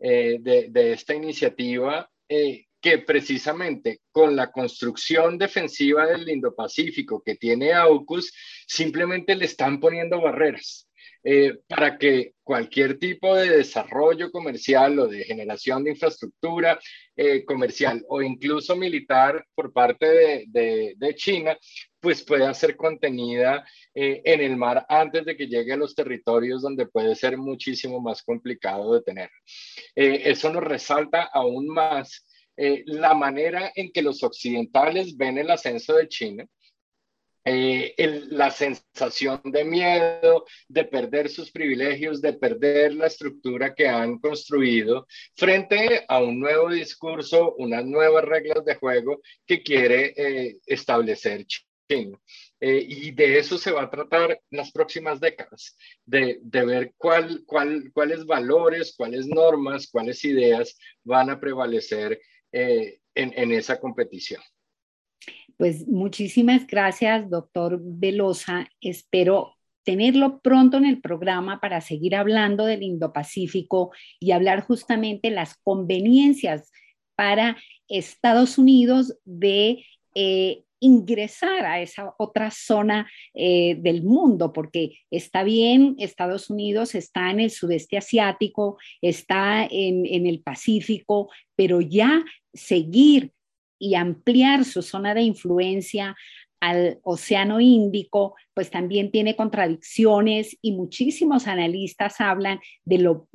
eh, 0.00 0.38
de, 0.40 0.68
de, 0.70 0.92
esta 0.92 1.14
iniciativa 1.14 2.10
eh, 2.28 2.66
que 2.80 2.98
precisamente 2.98 4.00
con 4.10 4.36
la 4.36 4.50
construcción 4.50 5.38
defensiva 5.38 6.06
del 6.06 6.28
Indo-Pacífico 6.28 7.22
que 7.24 7.36
tiene 7.36 7.72
AUKUS, 7.72 8.32
simplemente 8.66 9.34
le 9.34 9.46
están 9.46 9.80
poniendo 9.80 10.20
barreras. 10.20 10.88
Eh, 11.24 11.58
para 11.66 11.98
que 11.98 12.34
cualquier 12.44 12.96
tipo 12.98 13.34
de 13.34 13.50
desarrollo 13.58 14.30
comercial 14.30 15.00
o 15.00 15.08
de 15.08 15.24
generación 15.24 15.82
de 15.82 15.90
infraestructura 15.90 16.78
eh, 17.16 17.44
comercial 17.44 18.04
o 18.08 18.22
incluso 18.22 18.76
militar 18.76 19.44
por 19.52 19.72
parte 19.72 20.46
de, 20.46 20.94
de, 20.96 21.14
China 21.16 21.58
pues 22.00 22.22
pueda 22.22 22.54
ser 22.54 22.76
contenida 22.76 23.66
eh, 23.92 24.22
en 24.24 24.40
el 24.40 24.56
mar 24.56 24.86
antes 24.88 25.24
de 25.24 25.36
que 25.36 25.48
llegue 25.48 25.72
a 25.72 25.76
los 25.76 25.96
territorios 25.96 26.62
donde 26.62 26.86
puede 26.86 27.16
ser 27.16 27.36
muchísimo 27.36 28.00
más 28.00 28.22
complicado 28.22 28.94
de 28.94 29.02
tener. 29.02 29.30
Eh, 29.96 30.22
eso 30.26 30.50
nos 30.52 30.62
resalta 30.62 31.24
aún 31.24 31.66
más 31.66 32.24
eh, 32.60 32.82
la 32.86 33.14
manera 33.14 33.70
en 33.76 33.92
que 33.92 34.02
los 34.02 34.24
occidentales 34.24 35.16
ven 35.16 35.38
el 35.38 35.48
ascenso 35.48 35.94
de 35.94 36.08
China 36.08 36.44
eh, 37.44 37.94
la 38.30 38.50
sensación 38.50 39.40
de 39.44 39.64
miedo, 39.64 40.44
de 40.66 40.84
perder 40.84 41.30
sus 41.30 41.52
privilegios, 41.52 42.20
de 42.20 42.32
perder 42.32 42.94
la 42.94 43.06
estructura 43.06 43.76
que 43.76 43.86
han 43.86 44.18
construido 44.18 45.06
frente 45.36 46.04
a 46.08 46.20
un 46.20 46.40
nuevo 46.40 46.68
discurso, 46.68 47.54
unas 47.54 47.86
nuevas 47.86 48.24
reglas 48.24 48.64
de 48.64 48.74
juego 48.74 49.22
que 49.46 49.62
quiere 49.62 50.12
eh, 50.16 50.56
establecer 50.66 51.46
China. 51.46 52.18
Y 52.60 53.12
de 53.12 53.38
eso 53.38 53.56
se 53.56 53.70
va 53.70 53.84
a 53.84 53.90
tratar 53.90 54.42
las 54.50 54.72
próximas 54.72 55.20
décadas, 55.20 55.76
de, 56.04 56.40
de 56.42 56.66
ver 56.66 56.92
cuál, 56.96 57.44
cuál, 57.46 57.92
cuáles 57.94 58.26
valores, 58.26 58.94
cuáles 58.96 59.28
normas, 59.28 59.86
cuáles 59.86 60.24
ideas 60.24 60.76
van 61.04 61.30
a 61.30 61.38
prevalecer 61.38 62.20
en, 62.52 62.98
en 63.14 63.52
esa 63.52 63.78
competición. 63.80 64.40
Pues 65.56 65.88
muchísimas 65.88 66.66
gracias, 66.66 67.28
doctor 67.28 67.80
Velosa. 67.82 68.68
Espero 68.80 69.54
tenerlo 69.82 70.40
pronto 70.40 70.76
en 70.76 70.84
el 70.84 71.00
programa 71.00 71.60
para 71.60 71.80
seguir 71.80 72.14
hablando 72.14 72.66
del 72.66 72.82
Indo-Pacífico 72.82 73.90
y 74.20 74.32
hablar 74.32 74.60
justamente 74.60 75.30
las 75.30 75.56
conveniencias 75.56 76.70
para 77.16 77.56
Estados 77.88 78.58
Unidos 78.58 79.18
de 79.24 79.84
eh, 80.14 80.64
ingresar 80.80 81.64
a 81.64 81.80
esa 81.80 82.14
otra 82.18 82.50
zona 82.50 83.10
eh, 83.34 83.76
del 83.78 84.02
mundo, 84.02 84.52
porque 84.52 84.98
está 85.10 85.42
bien, 85.42 85.96
Estados 85.98 86.50
Unidos 86.50 86.94
está 86.94 87.30
en 87.30 87.40
el 87.40 87.50
sudeste 87.50 87.96
asiático, 87.96 88.78
está 89.00 89.64
en, 89.64 90.06
en 90.06 90.26
el 90.26 90.40
Pacífico, 90.40 91.30
pero 91.56 91.80
ya 91.80 92.24
seguir 92.52 93.32
y 93.78 93.94
ampliar 93.94 94.64
su 94.64 94.82
zona 94.82 95.14
de 95.14 95.22
influencia 95.22 96.16
al 96.60 96.98
Océano 97.02 97.60
Índico, 97.60 98.34
pues 98.54 98.70
también 98.70 99.10
tiene 99.10 99.36
contradicciones 99.36 100.56
y 100.60 100.72
muchísimos 100.72 101.46
analistas 101.46 102.20
hablan 102.20 102.58
de 102.84 102.98
lo 102.98 103.28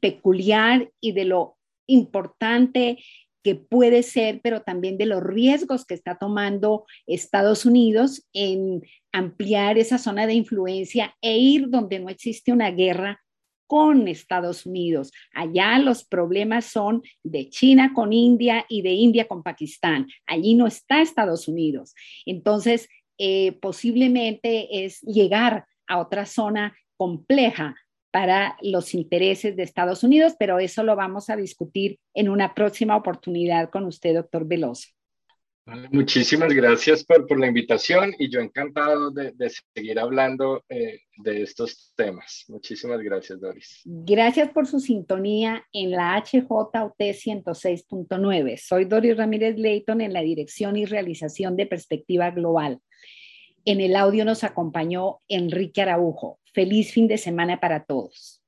peculiar 0.00 0.90
y 1.00 1.12
de 1.12 1.24
lo 1.24 1.56
importante 1.86 2.98
que 3.42 3.54
puede 3.54 4.02
ser, 4.02 4.40
pero 4.42 4.62
también 4.62 4.98
de 4.98 5.06
los 5.06 5.22
riesgos 5.22 5.84
que 5.84 5.94
está 5.94 6.18
tomando 6.18 6.84
Estados 7.06 7.64
Unidos 7.64 8.26
en 8.32 8.82
ampliar 9.12 9.78
esa 9.78 9.98
zona 9.98 10.26
de 10.26 10.34
influencia 10.34 11.14
e 11.20 11.38
ir 11.38 11.68
donde 11.68 11.98
no 11.98 12.08
existe 12.08 12.52
una 12.52 12.70
guerra 12.70 13.20
con 13.66 14.08
Estados 14.08 14.66
Unidos. 14.66 15.12
Allá 15.32 15.78
los 15.78 16.04
problemas 16.04 16.64
son 16.64 17.02
de 17.22 17.48
China 17.50 17.92
con 17.94 18.12
India 18.12 18.66
y 18.68 18.82
de 18.82 18.90
India 18.90 19.28
con 19.28 19.44
Pakistán. 19.44 20.08
Allí 20.26 20.54
no 20.54 20.66
está 20.66 21.00
Estados 21.00 21.46
Unidos. 21.46 21.94
Entonces, 22.26 22.88
eh, 23.16 23.52
posiblemente 23.60 24.84
es 24.84 25.00
llegar 25.02 25.66
a 25.86 26.00
otra 26.00 26.26
zona 26.26 26.76
compleja 26.96 27.76
para 28.10 28.56
los 28.62 28.94
intereses 28.94 29.56
de 29.56 29.62
Estados 29.62 30.02
Unidos, 30.02 30.34
pero 30.38 30.58
eso 30.58 30.82
lo 30.82 30.96
vamos 30.96 31.30
a 31.30 31.36
discutir 31.36 31.98
en 32.14 32.28
una 32.28 32.54
próxima 32.54 32.96
oportunidad 32.96 33.70
con 33.70 33.84
usted, 33.84 34.14
doctor 34.14 34.46
Veloso. 34.46 34.88
Muchísimas 35.92 36.52
gracias 36.52 37.04
por, 37.04 37.26
por, 37.26 37.38
la 37.38 37.46
invitación 37.46 38.12
y 38.18 38.28
yo 38.28 38.40
encantado 38.40 39.10
de, 39.10 39.32
de 39.32 39.50
seguir 39.74 40.00
hablando 40.00 40.64
eh, 40.68 41.00
de 41.18 41.42
estos 41.42 41.92
temas. 41.94 42.44
Muchísimas 42.48 43.00
gracias, 43.00 43.40
Doris. 43.40 43.80
Gracias 43.84 44.50
por 44.50 44.66
su 44.66 44.80
sintonía 44.80 45.64
en 45.72 45.92
la 45.92 46.16
HJUT 46.16 46.74
106.9. 46.98 48.56
Soy 48.56 48.84
Doris 48.86 49.16
Ramírez 49.16 49.56
Leighton 49.58 50.00
en 50.00 50.12
la 50.12 50.22
dirección 50.22 50.76
y 50.76 50.86
realización 50.86 51.56
de 51.56 51.66
Perspectiva 51.66 52.30
Global. 52.30 52.80
En 53.64 53.80
el 53.80 53.94
audio 53.94 54.24
nos 54.24 54.42
acompañó 54.42 55.20
Enrique 55.28 55.82
Araujo. 55.82 56.39
Feliz 56.52 56.92
fin 56.92 57.06
de 57.06 57.16
semana 57.16 57.60
para 57.60 57.84
todos. 57.84 58.40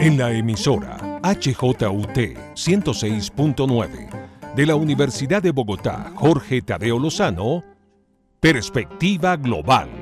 En 0.00 0.18
la 0.18 0.32
emisora 0.32 0.96
HJUT 1.22 2.16
106.9 2.56 4.54
de 4.56 4.66
la 4.66 4.74
Universidad 4.74 5.42
de 5.42 5.52
Bogotá, 5.52 6.12
Jorge 6.16 6.60
Tadeo 6.62 6.98
Lozano, 6.98 7.62
Perspectiva 8.40 9.36
Global. 9.36 10.01